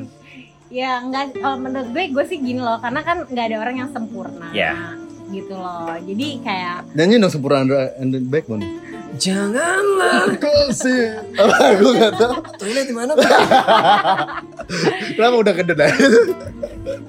[0.69, 3.89] ya enggak kalau menurut gue gue sih gini loh karena kan nggak ada orang yang
[3.89, 4.77] sempurna Ya.
[5.27, 7.65] gitu loh jadi kayak Nyanyi dong sempurna
[7.97, 8.61] and, and backbone.
[9.17, 11.09] Janganlah Kok sih?
[11.35, 11.75] Apa?
[11.75, 12.35] Gue gak tau.
[12.57, 13.13] toilet di mana
[15.11, 15.93] Kenapa udah keded aja?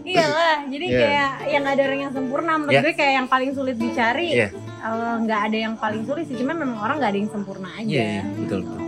[0.01, 0.99] iyalah jadi Iya.
[0.99, 2.81] kayak yang ada orang yang sempurna menurut Ya.
[2.81, 4.47] gue kayak yang paling sulit dicari Iya.
[4.55, 7.85] eh, nggak ada yang paling sulit sih cuman memang orang nggak ada yang sempurna aja
[7.85, 8.79] Iya, iya, betul, betul.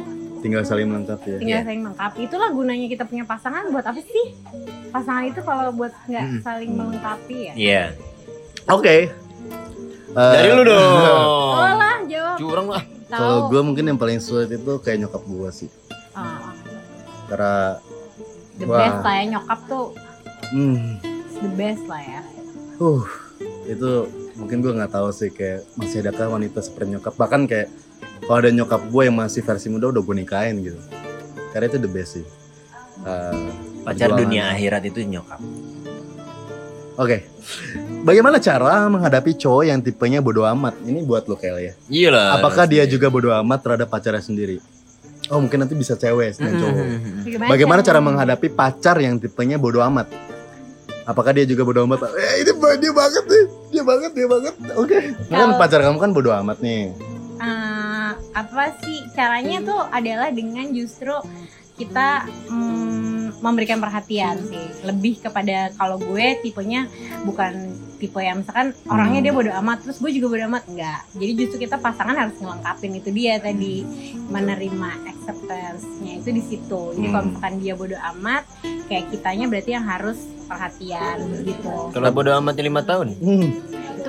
[0.42, 1.38] Tinggal saling melengkapi ya.
[1.38, 1.64] tinggal Iya.
[1.64, 4.26] saling melengkapi itulah gunanya kita punya pasangan buat apa sih
[4.90, 6.40] pasangan itu kalau buat nggak Hmm.
[6.42, 7.84] saling melengkapi ya Iya.
[8.68, 8.96] Oke.
[10.12, 11.78] Eh, Dari lu oh dong.
[11.78, 12.84] lah jawab Curang lah.
[13.12, 15.70] Kalau gue mungkin yang paling sulit itu kayak nyokap gue sih.
[16.16, 16.52] Oh,
[17.28, 17.80] Karena
[18.62, 18.78] the Wah.
[18.78, 19.86] best lah ya nyokap tuh
[20.54, 20.80] hmm,
[21.42, 22.22] the best lah ya
[22.78, 23.04] uh,
[23.66, 23.92] itu
[24.38, 27.14] mungkin gue nggak tahu sih kayak masih adakah wanita seperti nyokap.
[27.14, 27.68] Bahkan kayak
[28.26, 30.80] kalau ada nyokap gue yang masih versi muda udah gue nikahin gitu.
[31.54, 32.26] Karena itu the best sih.
[33.02, 33.50] Eh,
[33.86, 35.42] Pacar dunia akhirat itu nyokap.
[37.00, 37.24] Oke.
[38.02, 40.76] Bagaimana cara menghadapi cowok yang tipenya bodoh amat?
[40.84, 41.74] Ini buat lo Kel ya.
[41.88, 42.28] Iya lah.
[42.42, 44.58] Apakah dia juga bodoh amat terhadap pacarnya sendiri?
[45.32, 46.86] Oh mungkin nanti bisa cewek dan cowok.
[47.48, 50.12] Bagaimana cara menghadapi pacar yang tipenya bodoh amat?
[51.08, 52.12] Apakah dia juga bodoh amat?
[52.14, 54.54] Eh, ini dia banget nih, dia banget, dia banget.
[54.76, 54.98] Oke.
[55.32, 56.92] Kan Kalau- pacar kamu kan bodoh amat nih.
[57.42, 61.14] Eh, apa sih caranya tuh adalah dengan justru
[61.74, 62.91] kita mm,
[63.42, 64.66] memberikan perhatian sih.
[64.86, 66.86] Lebih kepada kalau gue tipenya
[67.26, 71.02] bukan tipe yang misalkan orangnya dia bodo amat terus gue juga bodo amat enggak.
[71.14, 73.86] Jadi justru kita pasangan harus ngelengkapin itu dia tadi
[74.26, 76.82] menerima acceptance-nya itu di situ.
[76.98, 77.30] Jadi kalau Hmm.
[77.30, 78.44] misalkan dia bodo amat
[78.90, 80.18] kayak kitanya berarti yang harus
[80.50, 81.94] perhatian gitu.
[81.94, 83.14] Kalau bodo amat lima tahun.
[83.22, 83.48] Hmm,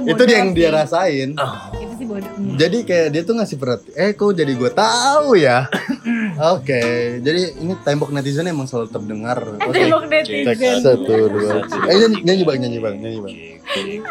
[0.09, 1.37] itu, dia yang dia rasain.
[1.77, 3.93] itu sih bodo Jadi kayak dia tuh ngasih perhatian.
[3.97, 5.67] Eh, kok jadi gue tahu ya?
[6.57, 6.83] Oke,
[7.25, 9.39] jadi ini tembok netizen emang selalu terdengar.
[9.41, 9.73] Oke.
[9.73, 11.65] tembok Cek netizen satu dua.
[11.89, 13.35] Eh nyanyi, nyanyi bang, nyanyi bang, nyanyi bang.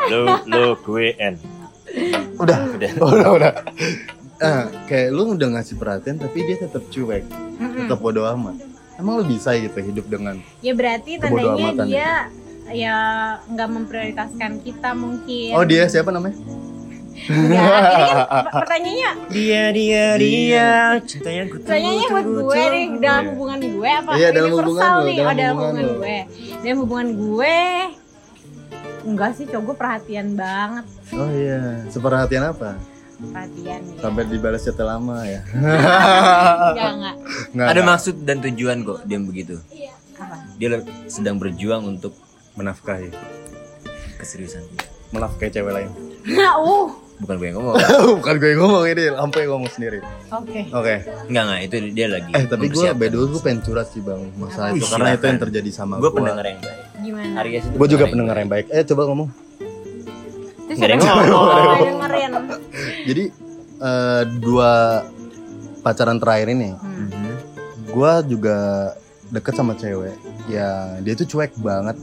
[0.09, 1.35] Lo lo gue n.
[2.41, 2.91] Udah, Udah.
[3.13, 3.53] udah, udah.
[4.41, 7.21] Ah, kayak lu udah ngasih perhatian tapi dia tetap cuek,
[7.61, 8.57] tetap bodo amat.
[8.97, 12.11] Emang lu bisa gitu hidup dengan ya berarti tandanya dia
[12.71, 12.97] ya
[13.49, 16.37] nggak memprioritaskan kita mungkin Oh dia siapa namanya?
[17.11, 20.67] Enggak, ini kan per- pertanyaannya Dia dia dia
[21.01, 25.25] cintanya ku pertanyaannya buat gue nih dalam hubungan gue apa Iya, dalam hubungan nih dalam
[25.25, 26.17] oh dalam hubungan gue
[26.57, 27.57] dalam hubungan gue
[29.03, 32.77] enggak sih cowok gue perhatian banget Oh iya, seperhatian apa?
[33.21, 33.97] perhatian ya.
[33.99, 35.45] Sampai dibalas chat lama ya.
[35.53, 37.15] enggak enggak
[37.51, 39.55] Nggak, Ada maksud dan tujuan kok dia begitu.
[40.15, 42.17] apa Dia sedang berjuang untuk
[42.53, 43.09] menafkahi,
[44.17, 44.65] keseriusan.
[45.09, 45.91] menafkahi cewek lain.
[46.27, 46.89] Nah uh
[47.21, 47.77] Bukan gue yang ngomong.
[48.17, 50.01] Bukan gue yang ngomong ini, sampai ngomong sendiri.
[50.27, 50.95] oke Oke.
[51.29, 52.31] Enggak enggak itu dia lagi.
[52.33, 55.25] Eh tapi gue by the way gue pengen curhat sih bang masalah itu karena itu
[55.27, 56.17] yang terjadi sama Gue gue.
[56.17, 56.79] pendengar yang baik.
[56.97, 58.65] gimana Aries itu Gue juga yang pendengar yang baik.
[58.69, 59.29] Eh coba ngomong.
[60.65, 62.09] Terus ada yang ngomong.
[62.11, 62.33] yang
[63.13, 63.23] Jadi
[63.79, 64.71] eh, dua
[65.79, 67.05] pacaran terakhir ini, Hmm.
[67.05, 67.33] Mhm.
[67.87, 68.57] gue juga
[69.29, 70.17] deket sama cewek.
[70.45, 72.01] Ya dia tuh cuek banget,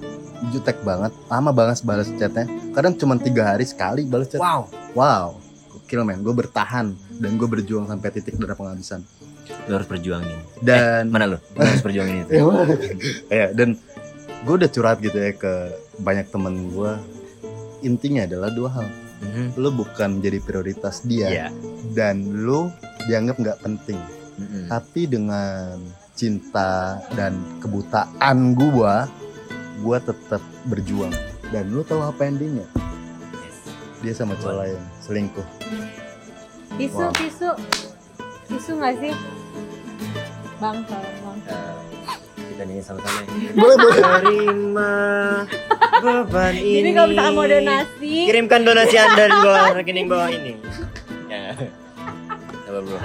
[0.51, 2.47] jutek banget, lama banget balas chatnya.
[2.73, 4.39] Kadang cuma tiga hari sekali balas chat.
[4.39, 4.71] Wow.
[4.95, 5.27] Wow,
[5.71, 6.23] gokil men.
[6.23, 9.03] Gue bertahan dan gue berjuang sampai titik darah penghabisan.
[9.67, 10.39] Lu harus perjuangin.
[10.61, 11.39] Dan Mana lu?
[11.41, 12.33] Lu harus perjuangin itu.
[12.39, 12.55] Ya,
[13.29, 13.77] ya dan
[14.45, 15.53] gue udah curhat gitu ya ke
[15.99, 16.93] banyak temen gue.
[17.83, 18.87] Intinya adalah dua hal.
[19.19, 19.59] Mhm.
[19.59, 21.49] Lu bukan jadi prioritas dia Iya.
[21.95, 22.71] dan lu
[23.11, 23.99] dianggap nggak penting.
[24.39, 24.71] Mhm.
[24.71, 25.79] Tapi dengan
[26.15, 29.07] cinta dan kebutaan gua,
[29.79, 31.13] gua tetap berjuang.
[31.49, 32.67] Dan lu tahu apa endingnya?
[33.99, 35.47] Dia sama cowok lain, selingkuh.
[36.77, 37.11] tisu Wow.
[37.11, 37.51] tisu
[38.47, 39.13] tisu nggak sih
[40.57, 41.75] bang tolong bang Eh,
[42.55, 43.51] kita nyanyi sama-sama ya.
[43.59, 43.99] Boleh, boleh.
[43.99, 44.93] Terima
[45.99, 46.71] beban ini.
[46.79, 50.53] jadi kalau misalkan mau donasi Kirimkan donasi Anda di bawah rekening bawah ini.
[51.27, 51.59] Ya.
[52.69, 52.99] Apa bro?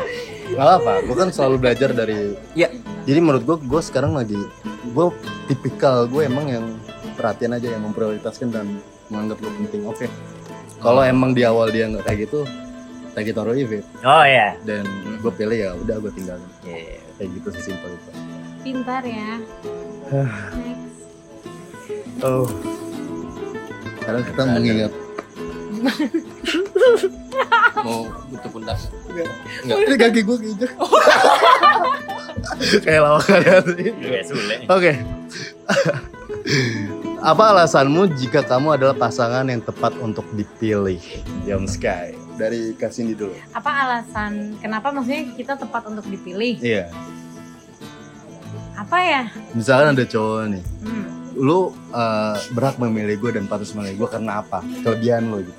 [0.53, 2.69] Gak apa, gua kan selalu belajar dari Ya.
[3.03, 4.37] Jadi menurut gua, gua sekarang lagi
[4.93, 5.09] gua
[5.49, 6.65] tipikal gue emang yang
[7.17, 8.65] perhatian aja yang memprioritaskan dan
[9.11, 9.83] menganggap lu penting.
[9.89, 10.07] Oke.
[10.79, 12.43] Kalau emang di awal dia nggak kayak gitu,
[13.51, 13.85] leave it.
[14.03, 14.55] Oh ya.
[14.63, 14.87] Dan
[15.19, 16.49] gue pilih ya udah gue tinggalin.
[16.65, 16.99] Yeah.
[17.19, 18.11] Kayak gitu sesimpel itu.
[18.63, 19.43] pintar ya
[20.55, 20.95] next
[22.23, 22.47] Oh.
[23.99, 24.93] Kadang kita mengingat
[27.79, 28.77] Mau butuh pundak.
[29.63, 30.71] Ini kaki gue keinjek.
[32.85, 33.39] Kayak lawakan.
[33.75, 34.55] Kayak Sule.
[34.67, 34.91] Oke.
[37.23, 40.99] Apa alasanmu jika kamu adalah pasangan yang tepat untuk dipilih?
[41.43, 42.11] Young Sky.
[42.33, 43.29] Dari Kasindi dulu.
[43.53, 46.89] apa alasan kenapa maksudnya kita tepat untuk dipilih Iya.
[48.73, 50.63] apa ya Misalkan ada cowok nih.
[50.81, 51.05] hmm.
[51.35, 54.65] Lu uh, berhak memilih gue dan patut memilih gue karena apa?
[54.81, 55.53] Kelebihan lo gitu.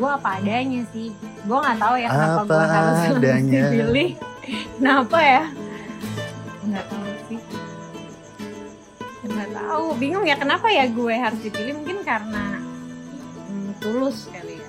[0.00, 1.12] Gue apa adanya sih
[1.44, 3.62] gue nggak tahu ya kenapa Apa gue harus adanya.
[3.66, 4.10] dipilih
[4.74, 5.42] kenapa ya
[6.62, 7.38] nggak tahu sih
[9.22, 12.44] nggak tahu bingung ya kenapa ya gue harus dipilih mungkin karena
[13.46, 14.68] hmm, tulus kali ya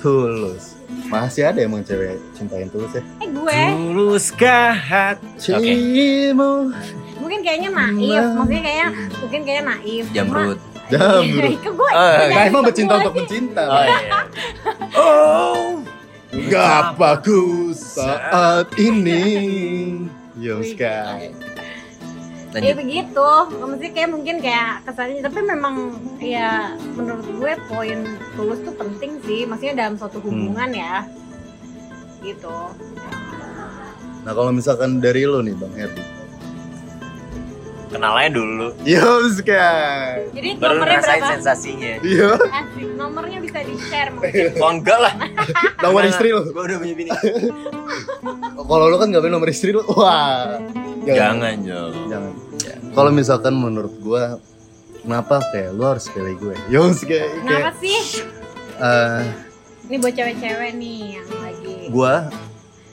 [0.00, 0.80] Tulus.
[1.12, 3.04] Masih ada emang cewek cintain tulus ya?
[3.20, 5.52] eh gue Tuluskah hati?
[5.52, 5.72] Oke.
[5.76, 6.72] Cimu.
[7.20, 8.88] mungkin kayaknya naif maksudnya kayaknya
[9.20, 10.04] mungkin kayaknya naif.
[10.10, 10.56] Jamrut.
[10.90, 11.90] Ke gue
[12.50, 13.62] emang bercinta untuk mencinta.
[13.64, 14.20] Oh iya.
[14.98, 15.82] Oh.
[16.30, 19.22] Gapaku saat ini?
[20.38, 21.34] Young Sky.
[22.50, 22.82] Ya Lanjut.
[22.82, 23.30] begitu,
[23.62, 27.98] maksudnya kayak mungkin kayak kesannya, tapi memang ya menurut gue poin
[28.34, 31.06] tulus tuh penting sih, maksudnya dalam suatu hubungan ya,
[32.26, 32.74] gitu.
[34.26, 36.02] Nah kalau misalkan dari lo nih Bang Herdi
[37.90, 38.66] Kenal aja dulu.
[39.28, 41.32] Sky Jadi Baru nomornya ngerasain berapa?
[41.34, 41.92] sensasinya.
[42.00, 44.46] Iya Asik, nomornya bisa di share mungkin.
[44.56, 45.14] Oh enggak lah.
[45.82, 47.10] Nomor istri lo Gue udah punya bini.
[48.60, 50.54] Kalau lo kan gak punya nomor istri lo Wah
[51.02, 51.90] Jangan, Jo.
[52.06, 52.32] Jangan
[52.90, 54.22] Kalau misalkan menurut gue
[55.00, 57.98] Kenapa kayak lo harus pilih gue Young Sky Kenapa kayak sih?
[58.76, 59.22] eh,
[59.84, 61.74] Ini buat cewek-cewek nih yang lagi.
[61.88, 62.14] Gue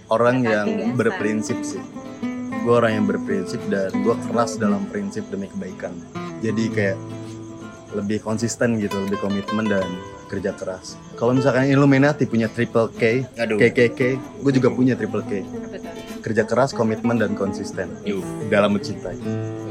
[0.07, 0.95] orang yang biasa.
[0.95, 1.83] berprinsip sih
[2.63, 5.93] Gue orang yang berprinsip dan gue keras dalam prinsip demi kebaikan
[6.41, 6.97] Jadi kayak
[7.95, 9.87] lebih konsisten gitu, lebih komitmen dan
[10.27, 10.99] kerja keras.
[11.15, 13.55] Kalau misalkan Illuminati punya triple K, Aduh.
[13.55, 15.41] KKK, gue juga punya triple K.
[16.19, 18.21] Kerja keras, komitmen dan konsisten Yuh.
[18.51, 19.15] dalam mencintai.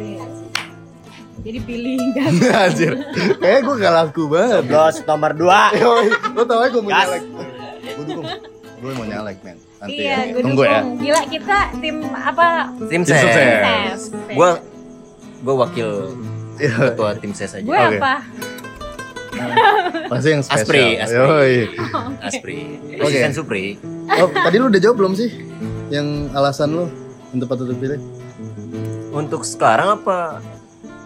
[0.01, 0.25] Iya.
[1.45, 2.33] Jadi pilih kan.
[2.67, 2.93] Anjir,
[3.37, 4.65] kayak gue gak laku banget.
[4.65, 5.81] Coblos nomor 2.
[5.85, 7.23] Yoi, lo tau aja gue mau nyalek.
[7.85, 8.27] Gue dukung.
[8.81, 9.59] Gue mau nyalek, men.
[9.87, 10.33] Nanti Iya, ya.
[10.35, 10.71] gue Tunggu ya.
[10.77, 10.99] dukung.
[10.99, 12.47] Gila kita tim apa?
[12.77, 13.21] Tim Tim ses.
[13.23, 14.01] sukses.
[14.35, 14.51] Gua
[15.41, 15.89] gua wakil
[16.59, 17.63] ketua tim ses aja.
[17.63, 17.97] Gue Oke.
[17.97, 18.15] apa?
[20.09, 20.65] Pasti yang spesial.
[20.65, 21.17] Aspri, Aspri.
[21.17, 21.55] Yoi.
[22.21, 22.57] Aspri.
[22.97, 23.05] Oke.
[23.07, 23.65] Asisten Supri.
[24.09, 25.31] Oh, tadi lu udah jawab belum sih?
[25.87, 26.85] Yang alasan lu
[27.31, 28.01] untuk patut dipilih?
[29.13, 30.41] Untuk sekarang apa?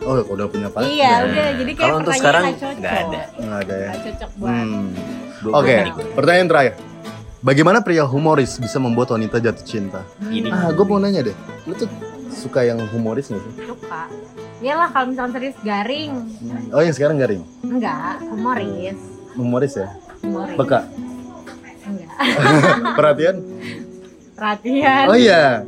[0.01, 0.89] Oh, udah punya pacar.
[0.89, 3.21] Iya, udah jadi kayak Kalau untuk sekarang nggak ada.
[3.37, 3.91] Nggak ada ya.
[3.91, 4.51] Nggak cocok buat.
[4.51, 4.87] Hmm.
[5.51, 6.05] Oke, gua.
[6.15, 6.75] pertanyaan terakhir.
[7.41, 10.05] Bagaimana pria humoris bisa membuat wanita jatuh cinta?
[10.29, 10.53] Ini.
[10.53, 11.37] Ah, gue mau nanya deh.
[11.65, 11.89] Lu tuh
[12.29, 13.53] suka yang humoris gak sih?
[13.65, 14.13] Suka.
[14.61, 16.13] Iyalah kalau misalnya serius garing.
[16.69, 17.41] Oh, yang sekarang garing.
[17.65, 19.01] Enggak, humoris.
[19.41, 19.89] Humoris ya?
[20.21, 20.57] Humoris.
[20.61, 20.81] Peka.
[21.89, 22.17] Enggak.
[23.01, 23.37] Perhatian?
[24.37, 25.07] Perhatian.
[25.09, 25.65] Oh iya.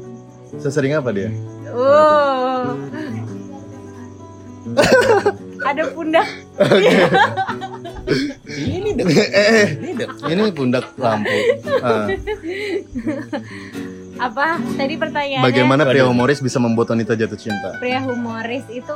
[0.61, 1.33] Sesering apa dia?
[1.73, 2.77] Uh.
[5.65, 6.29] Ada pundak.
[6.61, 7.01] Ini
[9.03, 10.17] eh, Ini dong.
[10.27, 11.33] ini pundak lampu.
[11.83, 12.07] Ah,
[14.23, 14.61] Apa?
[14.77, 15.43] Tadi pertanyaannya.
[15.43, 17.75] bagaimana pria humoris bisa membuat wanita jatuh cinta?
[17.77, 18.95] pria humoris itu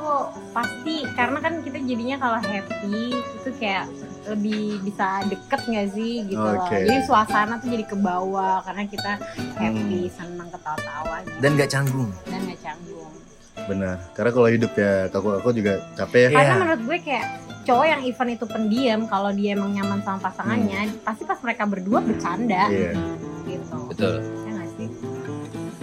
[0.52, 3.90] pasti karena kan kita jadinya kalau happy itu kayak
[4.26, 6.60] lebih bisa deket nggak sih gitu loh.
[6.60, 6.78] Oke.
[6.80, 9.12] Jadi suasana tuh jadi ke bawah karena kita
[9.56, 10.12] happy, Hmm.
[10.12, 12.10] senang ketawa-tawa gitu Dan gak canggung.
[12.24, 13.12] dan nggak canggung.
[13.66, 13.94] Benar.
[14.12, 16.28] Karena kalau hidup ya kaku-kaku juga capek ya.
[16.28, 16.36] Iya.
[16.36, 17.26] Karena menurut gue kayak
[17.66, 21.98] cowok yang event itu pendiam kalau dia emang nyaman sama pasangannya, pasti pas mereka berdua
[22.00, 22.94] bercanda Iya.
[23.44, 23.76] gitu.
[23.90, 24.14] Betul.
[24.22, 24.88] Ya nggak sih?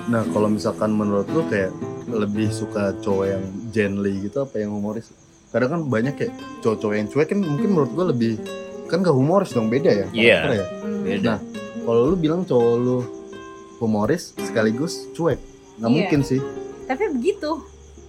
[0.05, 1.71] Nah, kalau misalkan menurut lu kayak
[2.07, 5.11] lebih suka cowok yang gently gitu apa yang humoris?
[5.49, 8.39] Kadang kan banyak kayak cowok-cowok yang cuek kan mungkin menurut gua lebih
[8.83, 10.37] kan gak humoris dong beda ya Iya.
[10.39, 10.65] karakter ya.
[10.79, 11.01] Hmm.
[11.03, 11.29] Beda.
[11.29, 11.39] Nah,
[11.83, 12.97] Kalau lu bilang cowok lu
[13.77, 15.35] humoris sekaligus cuek,
[15.77, 15.95] nggak Iya.
[15.99, 16.39] mungkin sih.
[16.85, 17.59] Tapi begitu,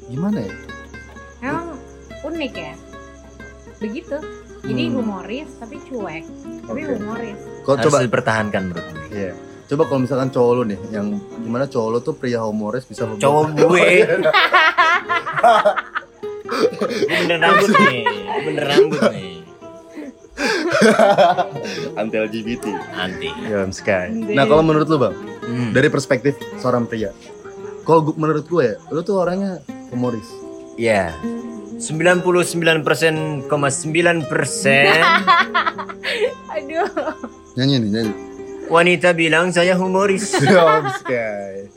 [0.07, 0.53] Gimana ya?
[1.43, 1.75] emang
[2.23, 2.73] unik ya.
[3.85, 4.17] Begitu.
[4.65, 4.95] Jadi Hmm.
[4.97, 6.25] humoris tapi cuek.
[6.65, 6.93] Tapi Oke.
[6.95, 7.39] humoris.
[7.63, 9.05] Kalau Harus coba, dipertahankan menurut gue.
[9.13, 9.33] iya.
[9.65, 11.07] Coba kalau misalkan cowok lu nih, yang
[11.39, 13.89] gimana cowok lu tuh pria humoris bisa membuat- Cowok gue.
[16.45, 18.05] Gue bener rambut nih.
[18.05, 19.33] Gue bener rambut nih.
[21.95, 22.65] anti LGBT.
[22.93, 23.29] Anti.
[23.45, 24.13] Dalam Sky.
[24.31, 25.71] Nah, kalau menurut lu bang, Hmm.
[25.73, 27.11] dari perspektif seorang pria,
[27.83, 30.27] kalau menurut gue ya, lu tuh orangnya humoris.
[30.77, 31.15] Ya.
[31.85, 33.45] 99,9
[34.25, 34.97] persen
[36.55, 36.89] Aduh.
[37.55, 38.13] Nyanyi nih, nyanyi.
[38.67, 40.33] wanita bilang saya humoris.
[41.05, 41.69] Sky.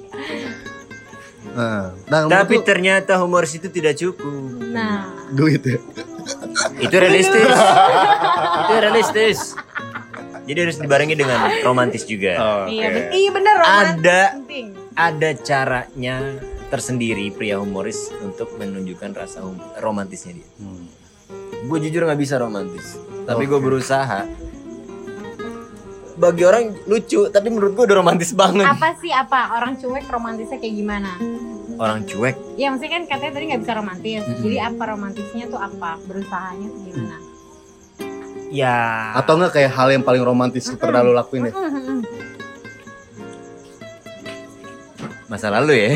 [1.51, 4.31] Nah, nah Tapi lu ternyata humoris itu tidak cukup.
[4.71, 5.77] Nah, duit ya.
[6.79, 7.43] Itu realistis.
[8.63, 9.39] itu realistis.
[10.47, 12.65] Jadi harus dibarengi dengan romantis juga.
[12.65, 14.67] iya, ben- iya bener romantis Ada- penting.
[14.95, 16.17] Ada caranya
[16.67, 20.47] tersendiri pria humoris untuk menunjukkan rasa hum- romantisnya dia.
[20.59, 20.87] Hmm.
[21.67, 23.65] Gue jujur nggak bisa romantis, tapi gue Oke.
[23.65, 24.27] berusaha.
[26.17, 28.65] Bagi orang lucu, tapi menurut gue udah romantis banget.
[28.65, 31.11] Apa sih apa orang cuek romantisnya kayak gimana?
[31.77, 34.21] Orang cuek, Ya maksudnya kan katanya tadi nggak bisa romantis.
[34.25, 34.41] Mm-mm.
[34.41, 36.01] Jadi apa romantisnya tuh apa?
[36.03, 37.17] Berusahanya tuh gimana?
[38.49, 39.13] ya.
[39.13, 41.53] Atau enggak kayak hal yang paling romantis lu pernah lu lakuin deh?
[41.53, 41.76] Mm-mm.
[45.37, 45.89] Masa lalu ya.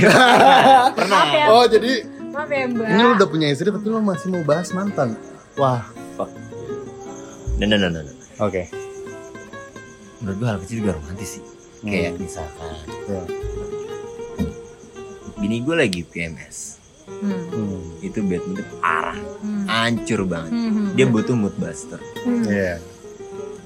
[0.97, 1.17] Pernah.
[1.17, 1.91] Maaf ya, Oh, jadi
[2.29, 2.85] maaf ya mbak.
[2.87, 5.17] ini lu udah punya istri tapi lu masih mau bahas mantan.
[5.57, 5.81] Wah,
[7.57, 8.15] Nah, nah, nah, nah, nah.
[8.39, 8.69] oke.
[10.17, 11.43] Menurut gue hal kecil juga romantis sih.
[11.81, 12.73] Kayak misalkan,
[13.03, 13.21] Ya.
[15.35, 16.77] bini gue lagi PMS.
[17.11, 17.33] Hmm.
[17.49, 17.81] Hmm.
[17.99, 19.65] Itu bad mood parah, Hmm.
[19.65, 20.53] hancur banget.
[20.53, 20.93] Hmm.
[20.93, 21.97] Dia butuh mood buster.
[22.21, 22.45] Hmm.
[22.45, 22.77] Iya,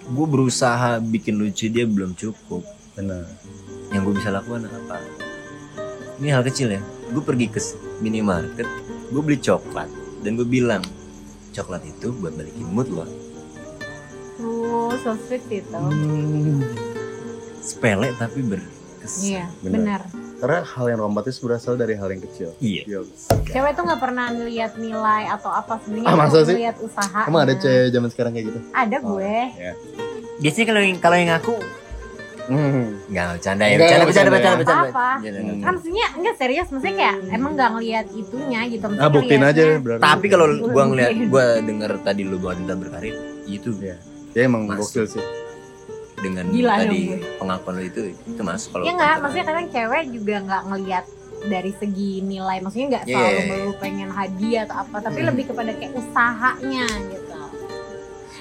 [0.05, 2.63] Gue berusaha bikin lucu dia belum cukup.
[2.95, 3.27] benar.
[3.91, 5.03] Yang gue bisa lakukan apa?
[6.15, 6.81] Ini hal kecil ya.
[7.05, 7.59] Gue pergi ke
[7.97, 8.67] minimarket,
[9.07, 9.87] gue beli coklat
[10.19, 10.81] dan gue bilang
[11.51, 13.05] coklat itu buat balikin mood lo.
[14.37, 15.71] Oh, so sweet itu.
[15.71, 16.59] Hmm.
[17.57, 19.21] Sepele tapi berkesan.
[19.23, 19.73] Iya, Benar.
[19.73, 20.01] benar.
[20.35, 22.51] Karena hal yang romantis berasal dari hal yang kecil.
[22.59, 22.83] Iya.
[22.91, 23.31] Yoks.
[23.47, 26.53] Cewek tuh nggak pernah ngeliat nilai atau apa sebenarnya Ah, masa sih?
[26.53, 27.21] ngeliat usaha.
[27.23, 28.59] Emang ada cewek zaman sekarang kayak gitu?
[28.69, 29.37] Ada Oh, gue.
[29.55, 29.73] ya.
[30.35, 31.53] Biasanya kalau yang kalau yang aku
[32.45, 32.85] Hmm.
[33.05, 34.87] nggak bercanda ya, Nggak, bercanda bercanda bercanda bercanda bercanda.
[34.87, 35.09] Apa?
[35.15, 35.45] Bercanda, Hmm.
[35.45, 35.63] bercanda.
[35.63, 38.85] Kan maksudnya enggak serius, maksudnya kayak emang nggak ngeliat itunya gitu.
[38.85, 40.03] Maksudnya Ah, buktiin aja berarti.
[40.03, 41.27] Tapi kalau Gue gua ngeliat, mungkin.
[41.27, 43.95] gua denger tadi lu wanita berkarir, itu Iya.
[44.31, 44.79] Ya emang Masuk.
[44.83, 45.25] gokil sih.
[46.15, 49.67] dengan Gila tadi dong pengakuan lu itu itu masuk kalau Ya enggak, wanita maksudnya kadang
[49.69, 51.05] cewek juga nggak ngeliat
[51.45, 53.73] dari segi nilai maksudnya nggak Iya, selalu iya, iya.
[53.77, 55.27] pengen hadiah atau apa tapi Hmm.
[55.29, 57.35] lebih kepada kayak usahanya gitu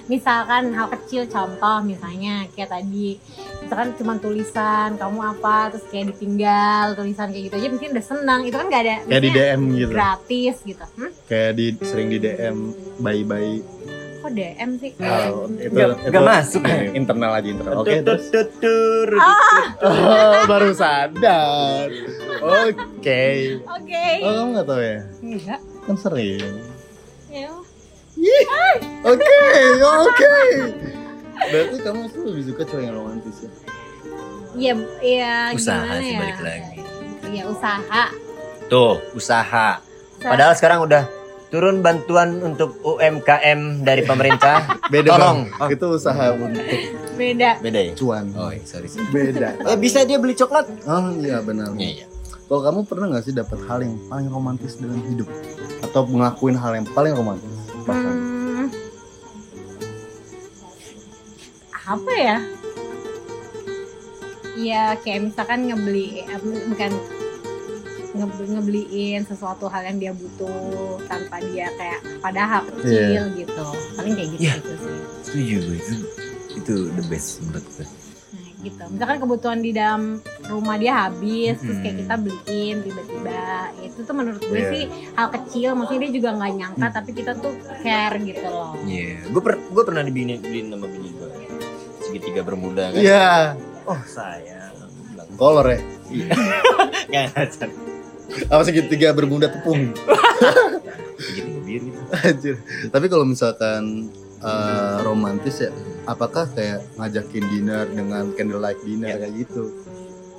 [0.05, 3.17] misalkan hal kecil contoh misalnya kayak tadi
[3.59, 5.73] misalkan cuma tulisan kamu apa?
[5.73, 8.40] Terus kayak ditinggal tulisan kayak gitu aja mungkin udah senang.
[8.43, 9.90] Itu kan nggak ada kayak di DM gitu.
[9.90, 10.85] gratis gitu.
[10.95, 11.11] Hmm?
[11.25, 12.57] kayak di sering di DM
[12.99, 13.64] bayi-bayi.
[14.21, 14.90] Kok DM sih?
[14.99, 16.77] Oh, itu, Nggak- itu nggak masuk ya?
[16.93, 17.77] internal aja internal.
[17.77, 18.25] Oke terus?
[18.29, 19.09] Tutur.
[19.81, 21.88] oh, baru sadar.
[22.40, 23.25] Oke.
[23.64, 24.07] Oke.
[24.21, 24.99] Oh kamu nggak tahu ya?
[25.21, 26.57] Enggak kan sering.
[27.29, 27.53] Ya
[29.05, 29.38] oke
[29.83, 30.33] oke
[31.44, 33.50] berarti kamu tuh lebih suka cowok yang romantis ya
[34.55, 36.18] Iya, iya Usaha sih ya?
[36.22, 36.79] balik lagi.
[37.27, 38.05] Iya usaha.
[38.64, 39.83] Tuh, usaha.
[40.16, 41.11] Padahal sekarang udah
[41.50, 44.62] turun bantuan untuk UMKM dari pemerintah.
[44.94, 45.50] beda Tolong.
[45.50, 46.62] bang itu usaha untuk
[47.18, 47.59] beda.
[47.59, 47.92] Beda ya?
[47.94, 48.87] cuan Oh, iya, sorry.
[48.87, 49.11] sorry.
[49.11, 50.70] beda Eh, bisa dia beli coklat?
[50.87, 52.07] oh iya benar Iya, iya.
[52.46, 55.27] kalau kamu pernah nggak sih dapat hal yang paling romantis dalam hidup
[55.81, 57.54] atau ngelakuin hal yang paling romantis
[57.85, 58.66] bahkan Hmm,
[61.85, 62.37] apa ya?
[64.55, 66.92] Iya kayak misalkan ngebeli, eh, bukan
[68.14, 70.57] nge- ngebeliin sesuatu hal yang dia butuh
[71.05, 73.66] tanpa dia kayak padahal kecil gitu.
[73.92, 74.55] Paling kayak gitu, Iya.
[74.57, 74.99] gitu sih.
[75.23, 75.94] Setuju gue itu.
[76.55, 77.87] Itu the best menurut gue.
[78.64, 78.81] Gitu.
[78.88, 82.00] Misalkan kebutuhan di dalam rumah dia habis, terus kayak Hmm.
[82.00, 83.44] kita beliin tiba-tiba.
[83.79, 84.70] Itu tuh menurut gue Iya.
[84.70, 88.72] sih hal kecil, maksudnya dia juga nggak nyangka, tapi kita tuh care gitu loh.
[88.83, 91.29] Iya, gue per gue pernah dibini beliin sama bini gue.
[92.00, 92.98] Segitiga bermuda kan.
[92.98, 93.53] iya
[93.85, 94.72] Oh, sayang.
[94.79, 95.81] Aku bilang, kolor ya
[97.11, 97.68] Nggak ngajar.
[98.46, 99.92] apa segitiga bermuda tepung
[101.14, 102.00] Segitiga biru gitu.
[102.11, 102.57] Anjir.
[102.88, 105.70] Tapi kalau misalkan eh, romantis ya,
[106.05, 109.19] apakah kayak ngajakin dinner dengan candlelight dinner Ya.
[109.21, 109.62] kayak gitu?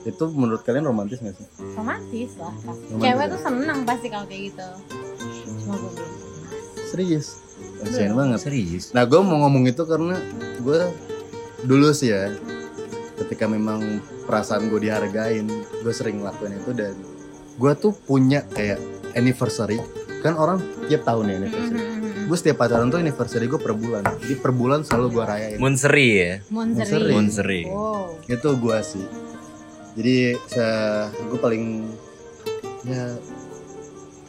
[0.06, 1.48] Itu menurut kalian romantis gak sih?
[1.74, 2.54] Romantis lah.
[2.56, 2.86] pasti.
[2.88, 3.32] Romantis Cewek ya?
[3.34, 4.68] tuh seneng pasti kalau kayak gitu.
[5.58, 6.12] Cuma gue belum.
[6.86, 7.28] Serius?
[7.82, 8.40] Kasian banget.
[8.40, 8.86] Serius?
[8.94, 10.16] Nah, gue mau ngomong itu karena
[10.60, 10.82] gue
[11.64, 12.30] dulu sih ya,
[13.18, 13.82] ketika memang
[14.24, 15.50] perasaan gue dihargain,
[15.82, 16.94] gue sering ngelakuin itu dan
[17.56, 18.78] gue tuh punya kayak
[19.14, 19.82] anniversary.
[20.22, 21.82] Kan orang tiap tahun ya anniversary.
[21.82, 21.95] Mhm.
[22.26, 24.02] Gue setiap pacaran tuh anniversary gue per bulan.
[24.20, 25.58] Jadi per bulan selalu gue rayain.
[25.58, 26.34] Monseri ya.
[26.50, 27.12] Monzeri.
[27.12, 27.62] Monzeri.
[27.66, 28.18] Wow.
[28.26, 29.06] itu gua sih
[29.96, 30.36] jadi
[31.24, 31.88] gue paling
[32.84, 33.16] ya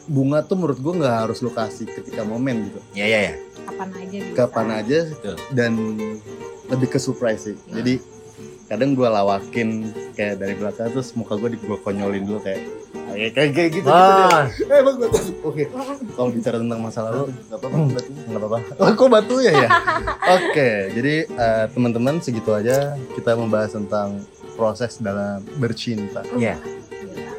[0.07, 3.33] bunga tuh menurut gua nggak harus lo kasih ketika momen gitu Ya ya ya.
[3.67, 4.33] Kapan aja bisa.
[4.33, 5.35] kapan aja Betul.
[5.51, 5.71] dan
[6.67, 7.99] lebih ke surprise sih jadi
[8.67, 12.61] kadang gua lawakin kayak dari belakang terus muka gua di gua konyolin dulu kayak
[13.07, 13.89] kayak kayak, kayak gitu, gitu.
[13.89, 15.19] Ah, Eh, bang, batu.
[15.41, 15.63] Oke.
[16.13, 18.09] Kalau bicara tentang masa lalu, nggak apa-apa, batu.
[18.13, 18.59] Nggak apa-apa.
[18.83, 19.69] Oh, kok batu ya ya?
[20.37, 24.21] Oke, jadi eh, teman-teman segitu aja kita membahas tentang
[24.53, 26.21] proses dalam bercinta.
[26.37, 26.59] ya.
[26.91, 27.31] Gila.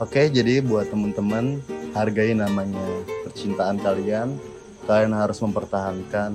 [0.00, 1.60] Oke, jadi buat teman-teman
[1.92, 2.82] hargai namanya
[3.22, 4.34] percintaan kalian.
[4.82, 6.34] Kalian harus mempertahankan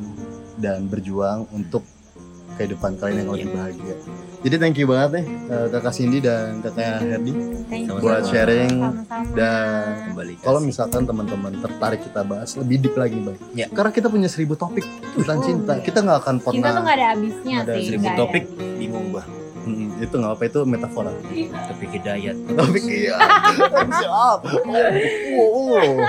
[0.56, 1.84] dan berjuang untuk
[2.58, 3.96] kehidupan kalian yang lebih bahagia.
[4.38, 7.34] Jadi thank you banget nih eh, kakak Cindy dan kakak Herdi
[7.96, 9.34] buat sharing Sama-sama.
[9.34, 13.66] dan Kembali kalau misalkan teman-teman tertarik kita bahas lebih deep lagi bang Ya.
[13.68, 15.84] karena kita punya seribu topik tentang Oh, cinta iya.
[15.84, 17.86] kita nggak akan tuh pernah gak ada habisnya Nggak ada sih.
[17.88, 18.78] seribu topik habisnya.
[18.78, 19.24] bingung gua.
[19.68, 21.12] Hmm, itu nggak apa itu metafora
[21.68, 22.36] Topik hidayat.
[22.50, 23.18] topik iya
[23.92, 24.40] siap
[25.36, 26.00] wow.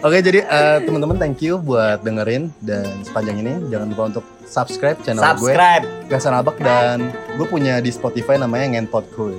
[0.00, 4.98] oke jadi eh, teman-teman thank you buat dengerin dan sepanjang ini jangan lupa untuk subscribe
[5.02, 5.84] channel gue Subscribe.
[6.06, 9.34] Gasan Abak dan gue punya di Spotify namanya Ngenpot Kuy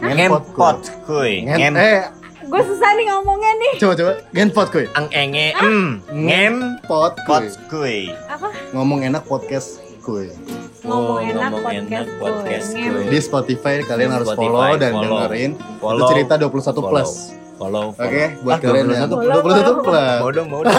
[0.00, 1.44] Ngempot kuy.
[1.44, 2.08] Ngen, eh
[2.42, 3.72] Gue susah nih ngomongnya nih.
[3.78, 8.16] coba coba Ngenpot Kuy ang enge em ngem Pot pot Kuy kuy.
[8.26, 8.48] Apa?
[8.72, 10.32] ngomong enak podcast Kuy
[10.80, 12.84] Ngomong Oh, enak ngomong podcast, enak podcast gue.
[12.86, 13.02] gue.
[13.06, 15.04] di Spotify kalian Di harus Spotify, follow dan follow.
[15.04, 16.08] dengerin itu Follow.
[16.08, 16.50] cerita 21
[16.82, 17.10] plus
[17.54, 17.86] Follow.
[17.86, 17.86] Follow.
[17.94, 19.54] oke buat Ah, kalian yang 21 plus.
[19.60, 20.72] 21 plus Mau dong, mau dong.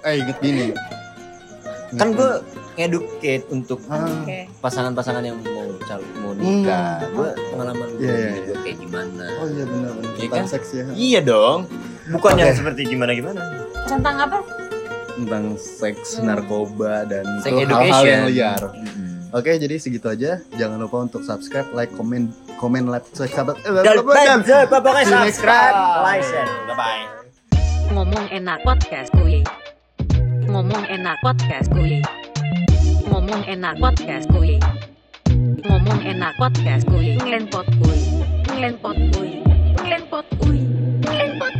[0.00, 0.66] eh inget gini
[1.92, 2.30] kan gue
[2.76, 4.06] educate untuk Ah,
[4.58, 6.98] pasangan-pasangan yang mau cal mau nikah.
[6.98, 7.12] Hmm.
[7.12, 9.24] Gue pengalaman gue Iya, iya, juga kayak gimana.
[9.36, 10.46] oh iya benar benar Iya tentang kan?
[10.48, 11.58] seks ya Iya dong.
[12.08, 12.40] Bukan Oke.
[12.40, 13.42] yang seperti gimana gimana.
[13.84, 14.38] Tentang apa?
[15.18, 18.62] Tentang seks narkoba dan hal-hal yang liar
[19.30, 20.42] Oke, jadi segitu aja.
[20.58, 23.54] Jangan lupa untuk subscribe, like, komen, komen, like, subscribe.
[23.62, 24.02] Dan
[25.06, 26.50] subscribe, like, share.
[26.66, 27.06] Bye bye.
[27.94, 29.46] Ngomong enak podcast kuy.
[30.50, 32.02] Ngomong enak podcast kuy.
[33.06, 34.58] Ngomong enak podcast kuy.
[35.62, 37.14] Ngomong enak podcast kuy.
[37.14, 37.98] Ngelenpot kuy.
[38.50, 39.30] Ngelenpot kuy.
[39.78, 40.58] Ngelenpot kuy.
[41.06, 41.59] Ngelenpot